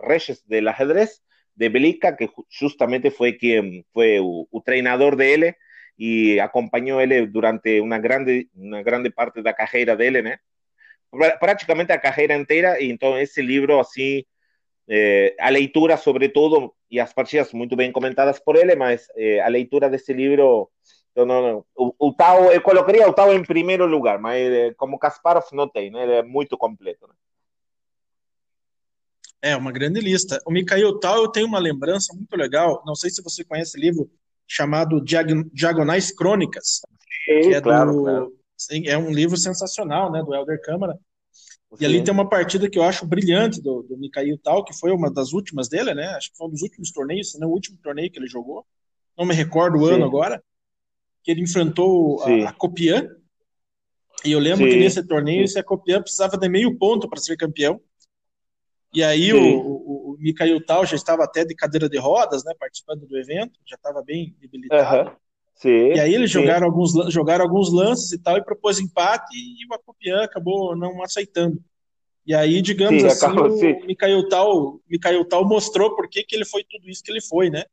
[0.00, 1.20] Reyes del Ajedrez,
[1.54, 5.54] de Belica, que justamente foi quem foi o, o treinador dele
[5.98, 10.38] e acompanhou ele durante uma grande, uma grande parte da carreira dele, né?
[11.38, 14.24] Praticamente a carreira inteira, e então esse livro, assim,
[14.88, 19.48] eh, a leitura, sobretudo, e as partidas muito bem comentadas por ele, mas eh, a
[19.48, 20.70] leitura desse livro
[21.16, 24.98] não, não, o, o Tao, eu colocaria o Tao em primeiro lugar, mas eh, como
[24.98, 26.02] Kasparov não tem, né?
[26.02, 27.06] Ele é muito completo.
[27.06, 27.14] Né?
[29.40, 30.40] É, uma grande lista.
[30.44, 33.80] O Mikhail Tal, eu tenho uma lembrança muito legal, não sei se você conhece o
[33.80, 34.10] livro
[34.46, 35.00] chamado
[35.52, 36.80] Diagonais Crônicas,
[37.24, 38.32] Sim, que é, claro, do, claro.
[38.84, 40.98] é um livro sensacional, né, do Helder Câmara,
[41.76, 41.82] Sim.
[41.82, 44.92] e ali tem uma partida que eu acho brilhante do, do Mikhail Tal, que foi
[44.92, 47.78] uma das últimas dele, né, acho que foi um dos últimos torneios, não o último
[47.82, 48.64] torneio que ele jogou,
[49.16, 49.94] não me recordo o Sim.
[49.94, 50.42] ano agora,
[51.22, 53.08] que ele enfrentou a, a Copian,
[54.24, 57.80] e eu lembro que nesse torneio, esse Copian precisava de meio ponto para ser campeão,
[58.92, 62.52] e aí o, o, o Mikhail Tal já estava até de cadeira de rodas, né,
[62.58, 65.10] participando do evento, já estava bem debilitado.
[65.10, 65.16] Uhum.
[65.54, 69.66] Sim, e aí eles jogaram alguns, jogaram alguns lances e tal, e propôs empate, e
[69.70, 71.62] o Acopian acabou não aceitando.
[72.26, 76.34] E aí, digamos sim, assim, acabou, o Mikhail Tal, Mikhail Tal mostrou por que, que
[76.34, 77.64] ele foi tudo isso que ele foi, né?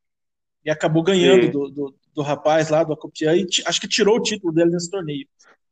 [0.63, 4.21] E acabou ganhando do, do, do, rapaz lá, do Acopian, e acho que tirou o
[4.21, 5.25] título dele nesse torneio.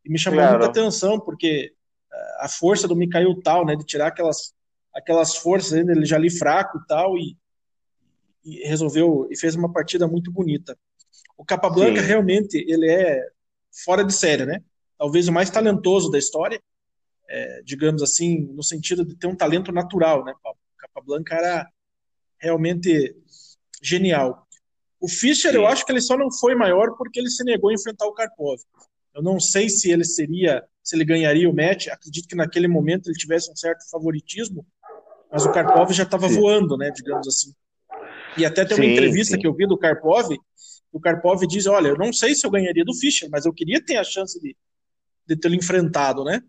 [0.03, 0.57] E me chamou claro.
[0.57, 1.73] muita atenção, porque
[2.11, 4.53] eh, a força do Mikhail Tal, né, de tirar aquelas
[4.93, 7.37] aquelas forças ele já ali fraco e tal, e,
[8.43, 10.77] e resolveu, e fez uma partida muito bonita.
[11.39, 12.05] O Capablanca Sim.
[12.07, 13.25] realmente, ele é
[13.85, 14.61] fora de série, né?
[14.97, 16.61] Talvez o mais talentoso da história,
[17.29, 20.59] é, digamos assim, no sentido de ter um talento natural, né, Paulo?
[20.75, 21.65] O Capablanca era
[22.37, 23.15] realmente
[23.81, 24.45] genial.
[24.99, 25.59] O Fischer, Sim.
[25.59, 28.13] eu acho que ele só não foi maior porque ele se negou a enfrentar o
[28.13, 28.59] Karpov.
[29.15, 31.87] Eu não sei se ele seria, se ele ganharia o match.
[31.87, 34.67] Acredito que naquele momento ele tivesse um certo favoritismo,
[35.31, 37.53] mas o Karpov já estava voando, né, digamos assim.
[38.37, 39.39] E até tem uma sim, entrevista sim.
[39.41, 40.37] que eu vi do Karpov,
[40.91, 43.83] o Karpov diz, olha, eu não sei se eu ganharia do Fischer, mas eu queria
[43.83, 44.55] ter a chance de,
[45.27, 46.41] de tê-lo enfrentado, né?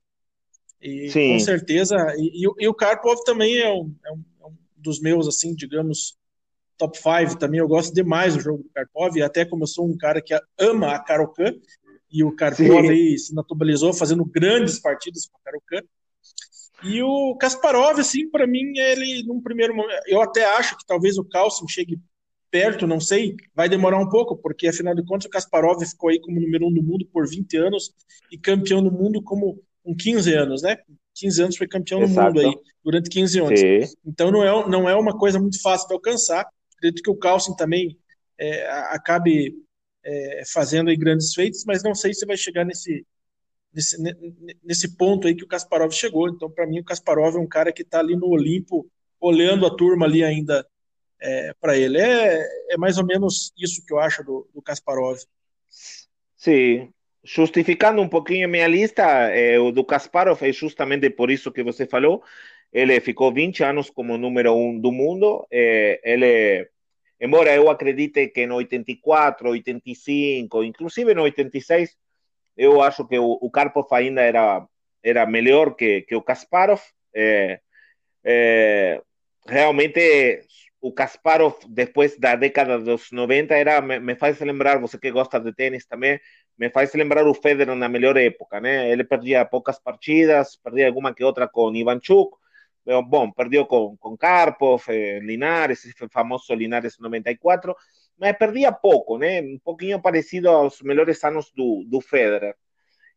[0.81, 1.33] E sim.
[1.35, 5.29] com certeza, e, e, o Karpov também é um, é um, é um dos meus,
[5.29, 6.17] assim, digamos,
[6.79, 9.87] top 5 também, eu gosto demais do jogo do Karpov, e até como eu sou
[9.87, 11.55] um cara que ama a Karokan,
[12.11, 15.87] e o Karpov aí se naturalizou fazendo grandes partidas com a Karokan,
[16.83, 21.19] e o Kasparov, assim, para mim, ele, num primeiro momento, eu até acho que talvez
[21.19, 21.99] o Carlsen chegue
[22.51, 26.21] perto, não sei, vai demorar um pouco, porque afinal de contas o Kasparov ficou aí
[26.21, 27.93] como número um do mundo por 20 anos
[28.31, 30.79] e campeão do mundo como com 15 anos, né?
[31.15, 32.33] 15 anos foi campeão Exato.
[32.33, 33.61] do mundo aí, durante 15 anos.
[33.61, 33.97] Sim.
[34.05, 36.47] Então não é, não é uma coisa muito fácil de alcançar.
[36.77, 37.97] Acredito que o Carlsen também
[38.39, 39.55] é, acabe
[40.05, 43.05] é, fazendo aí grandes feitos, mas não sei se vai chegar nesse,
[43.73, 43.97] nesse,
[44.63, 46.29] nesse ponto aí que o Kasparov chegou.
[46.29, 48.87] Então, para mim, o Kasparov é um cara que está ali no Olimpo,
[49.21, 50.67] olhando a turma ali ainda
[51.21, 52.01] é, para ele.
[52.01, 55.19] É, é mais ou menos isso que eu acho do, do Kasparov.
[56.37, 56.93] Sim,
[57.23, 61.87] justificando um pouquinho minha lista, é, o do Kasparov é justamente por isso que você
[61.87, 62.23] falou.
[62.73, 65.47] Ele ficou 20 anos como número um do mundo.
[65.51, 66.69] É, ele,
[67.21, 71.97] embora eu acredite que no 84, 85, inclusive no 86,
[72.57, 74.67] eu acho que o, o Karpov ainda era,
[75.03, 76.81] era melhor que, que o Kasparov.
[77.15, 77.61] É,
[78.25, 79.03] é,
[79.47, 80.43] realmente,
[80.93, 85.53] Kasparov, depois da década dos 90, era, me, me, faz lembrar, você que gosta de
[85.53, 86.19] tênis também,
[86.59, 88.91] me faz lembrar o Federer na melhor época, né?
[88.91, 92.37] Ele perdia poucas partidas, perdia alguma que outra com Ivanchuk,
[93.07, 97.75] bom, perdeu com, com Karpov, eh, Linares, esse famoso Linares 94,
[98.19, 99.41] mas perdia pouco, né?
[99.43, 102.55] Um pouquinho parecido aos melhores anos do, do Federer.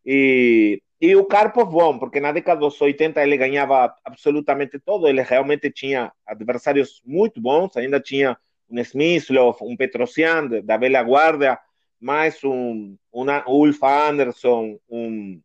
[0.06, 5.22] E, e o Karpov, bom, porque na década dos 80 ele ganhava absolutamente todo, ele
[5.22, 8.38] realmente tinha adversários muito bons, ainda tinha
[8.70, 11.60] um Smyslov, um Petrosian da velha guarda,
[12.00, 15.42] mais um, um Ulf Anderson, um,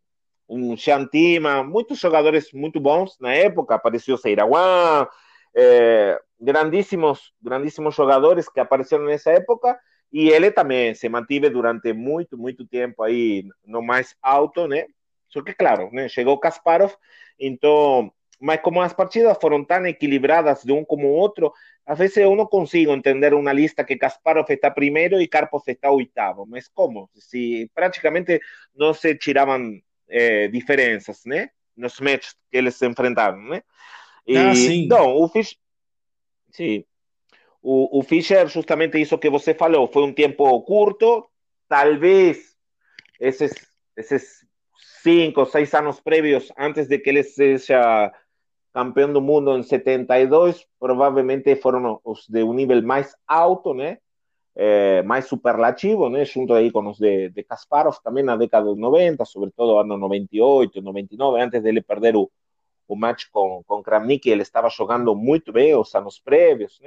[0.48, 5.09] um Shantima, muitos jogadores muito bons na época, apareceu Seirawan,
[5.56, 9.76] é, grandíssimos, grandíssimos jogadores que apareceram nessa época.
[10.12, 14.86] E ele também se mantive durante muito, muito tempo aí no mais alto, né?
[15.29, 16.09] Só que, claro, né?
[16.09, 16.93] chegou Kasparov,
[17.39, 21.53] então mas como as partidas foram tão equilibradas de um como outro,
[21.85, 25.91] às vezes eu não consigo entender uma lista que Kasparov está primeiro e Karpov está
[25.91, 26.47] oitavo.
[26.47, 27.11] Mas como?
[27.14, 28.41] Se praticamente
[28.76, 31.51] não se tiravam é, diferenças, né?
[31.76, 33.62] Nos matches que eles se enfrentaram, né?
[34.26, 34.85] E, ah, sim.
[34.85, 35.59] Então, o Fischer,
[36.53, 36.85] sim.
[37.61, 41.29] O, o Fischer, justamente isso que você falou, foi um tempo curto,
[41.68, 42.57] talvez
[43.18, 43.53] esses,
[43.97, 44.47] esses
[45.09, 48.12] cinco, seis anos prévios, antes de que ele seja
[48.74, 53.98] campeão do mundo em 72, provavelmente foram os de um nível mais alto, né?
[54.54, 56.26] É, mais superlativo, né?
[56.26, 60.82] Junto aí com os de, de Kasparov, também na década dos 90, sobretudo ano 98,
[60.82, 62.30] 99, antes dele perder o,
[62.86, 66.78] o match com, com Kramnik, ele estava jogando muito bem os anos prévios,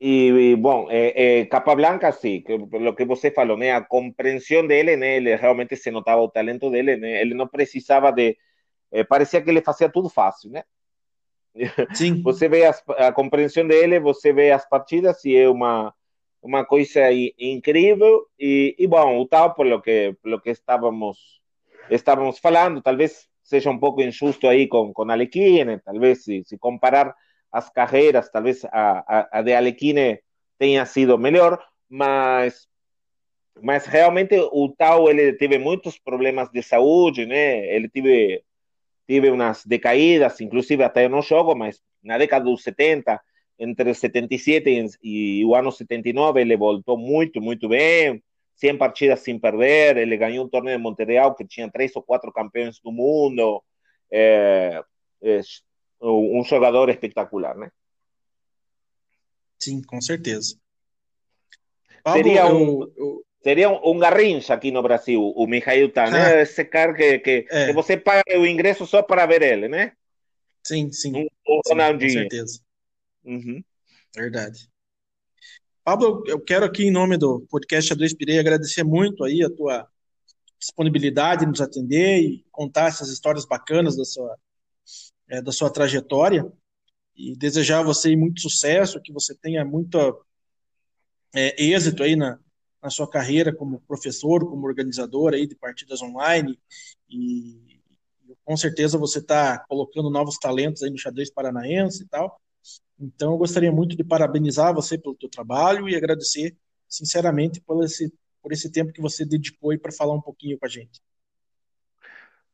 [0.00, 0.06] né?
[0.06, 3.72] E, e, bom, é, é, Capablanca, sim, que, o que você falou, né?
[3.72, 5.16] A compreensão dele, né?
[5.16, 7.20] Ele realmente se notava o talento dele, né?
[7.20, 8.36] Ele não precisava de
[9.08, 10.64] parecia que ele fazia tudo fácil, né?
[11.94, 12.22] Sim.
[12.22, 15.94] Você vê as, a compreensão dele, você vê as partidas e é uma
[16.40, 17.00] uma coisa
[17.36, 21.40] incrível e, e bom, o tal pelo que pelo que estávamos
[21.90, 27.14] estávamos falando, talvez seja um pouco injusto aí com com Alequine, talvez se, se comparar
[27.52, 30.20] as carreiras, talvez a, a, a de Alequine
[30.58, 32.68] tenha sido melhor, mas
[33.60, 37.66] mas realmente o tal ele teve muitos problemas de saúde, né?
[37.74, 38.42] Ele teve
[39.08, 43.18] tive unas decaídas, inclusive até não jogo, mas na década dos 70,
[43.58, 48.22] entre 77 e, e o ano 79, ele voltou muito, muito bem,
[48.56, 52.30] 100 partidas sem perder, ele ganhou um torneio de Montreal que tinha três ou quatro
[52.30, 53.62] campeões do mundo,
[54.12, 54.82] é,
[55.22, 55.40] é
[56.00, 57.70] um jogador espetacular, né?
[59.58, 60.56] Sim, com certeza.
[62.02, 66.34] Pablo, Seria um, eu, eu, Seria um, Garrincha aqui no Brasil, o Mihail Tan, né?
[66.34, 66.42] Ah.
[66.42, 67.66] Esse cara que, que, é.
[67.66, 69.92] que, você paga o ingresso só para ver ele, né?
[70.66, 71.12] Sim, sim.
[71.14, 72.60] Um, um sim com certeza.
[73.24, 73.62] Uhum.
[74.14, 74.68] Verdade.
[75.84, 79.88] Pablo, eu quero aqui, em nome do podcast Adriano Pirei, agradecer muito aí a tua
[80.58, 84.36] disponibilidade nos atender e contar essas histórias bacanas da sua,
[85.28, 86.50] é, da sua trajetória
[87.16, 89.98] e desejar a você muito sucesso, que você tenha muito
[91.34, 92.38] é, êxito aí na,
[92.82, 96.58] na sua carreira como professor, como organizador aí de partidas online
[97.08, 97.78] e
[98.44, 102.40] com certeza você está colocando novos talentos aí no xadrez paranaense e tal.
[102.98, 106.56] Então eu gostaria muito de parabenizar você pelo teu trabalho e agradecer
[106.88, 110.64] sinceramente por esse por esse tempo que você dedicou aí para falar um pouquinho com
[110.64, 111.02] a gente.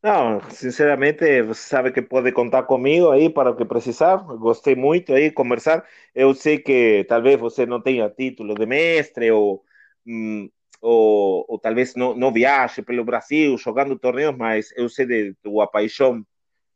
[0.05, 4.17] Não, sinceramente, você sabe que pode contar comigo aí para o que precisar.
[4.37, 5.83] Gostei muito aí conversar.
[6.13, 9.63] Eu sei que talvez você não tenha título de mestre ou
[10.05, 10.47] hum,
[10.79, 15.65] ou, ou, talvez não, não viaje pelo Brasil jogando torneios, mas eu sei de tua
[15.65, 16.23] paixão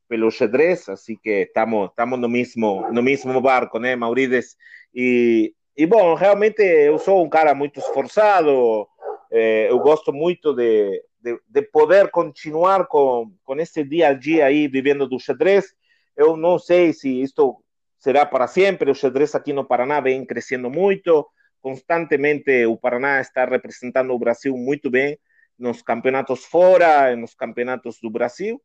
[0.07, 4.57] pelo xadrez, assim que estamos estamos no mesmo no mesmo barco, né, Maurides?
[4.95, 8.87] E, e bom, realmente eu sou um cara muito esforçado,
[9.31, 14.45] eh, eu gosto muito de, de, de, poder continuar com, com esse dia a dia
[14.45, 15.73] aí vivendo do xadrez.
[16.15, 17.63] Eu não sei se isto
[17.97, 21.27] será para sempre, o xadrez aqui no Paraná vem crescendo muito,
[21.61, 25.19] constantemente o Paraná está representando o Brasil muito bem
[25.57, 28.61] nos campeonatos fora, nos campeonatos do Brasil.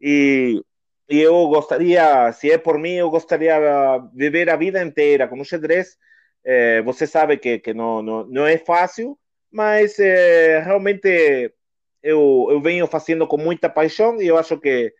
[0.00, 0.62] E,
[1.10, 5.40] e eu gostaria, se é por mim, eu gostaria de viver a vida inteira com
[5.40, 5.96] o xadrez.
[6.44, 9.18] É, você sabe que, que não, não, não é fácil,
[9.50, 11.52] mas é, realmente
[12.02, 14.92] eu, eu venho fazendo com muita paixão e eu acho que,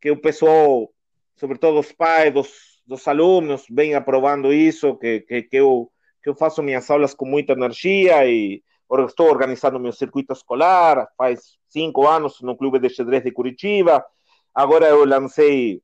[0.00, 0.92] que o pessoal,
[1.36, 5.92] sobretudo os pais dos, dos alunos, vem aprovando isso, que, que, que eu
[6.22, 8.62] que eu faço minhas aulas com muita energia e
[9.06, 14.04] estou organizando meu circuito escolar, faz cinco anos no Clube de Xadrez de Curitiba.
[14.54, 15.82] Agora eu lancei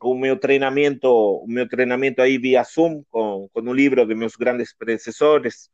[0.00, 4.36] o meu treinamento, o meu treinamento aí via Zoom com, com um livro de meus
[4.36, 5.70] grandes predecessores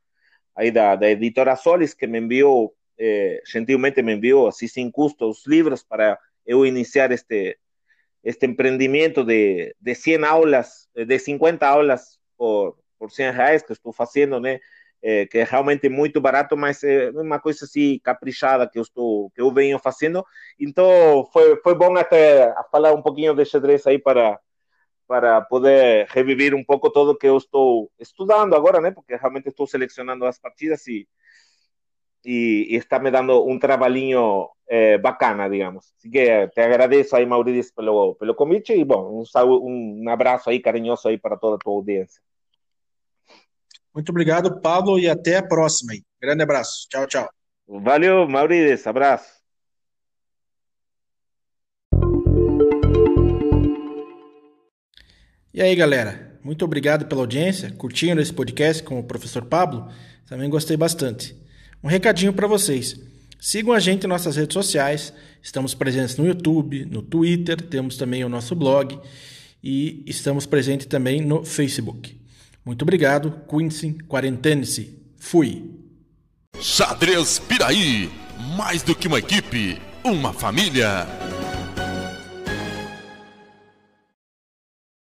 [0.55, 5.29] aí da, da editora Solis que me enviou, eh, gentilmente me enviou assim sem custo
[5.29, 7.59] os livros para eu iniciar este
[8.23, 13.93] este empreendimento de, de 100 aulas, de 50 aulas por, por 100 reais que estou
[13.93, 14.61] fazendo, né?
[15.01, 19.31] É, que é realmente muito barato, mas é uma coisa assim caprichada que eu estou
[19.31, 20.25] que eu venho fazendo.
[20.59, 24.39] Então foi foi bom até falar um pouquinho de xadrez aí para
[25.07, 28.91] para poder reviver um pouco tudo que eu estou estudando agora, né?
[28.91, 31.09] Porque realmente estou selecionando as partidas e
[32.29, 35.87] e, e está me dando um trabalhinho é, bacana, digamos.
[35.97, 40.61] Así que te agradeço aí, Maurício, pelo, pelo convite e, bom, um, um abraço aí
[40.61, 42.21] carinhoso aí para toda a tua audiência.
[43.95, 45.95] Muito obrigado, Pablo, e até a próxima.
[45.95, 46.03] Aí.
[46.21, 46.87] Grande abraço.
[46.91, 47.31] Tchau, tchau.
[47.67, 48.91] Valeu, Maurício.
[48.91, 49.39] Abraço.
[55.53, 57.73] E aí, galera, muito obrigado pela audiência.
[57.73, 59.91] Curtindo esse podcast com o professor Pablo?
[60.29, 61.48] Também gostei bastante.
[61.83, 62.97] Um recadinho para vocês.
[63.41, 65.13] Sigam a gente em nossas redes sociais.
[65.43, 68.99] Estamos presentes no YouTube, no Twitter, temos também o nosso blog
[69.63, 72.21] e estamos presentes também no Facebook.
[72.65, 74.99] Muito obrigado, Quincy, quarentene-se.
[75.17, 75.71] Fui.
[76.61, 78.11] Xadrez Piraí,
[78.57, 81.07] mais do que uma equipe, uma família.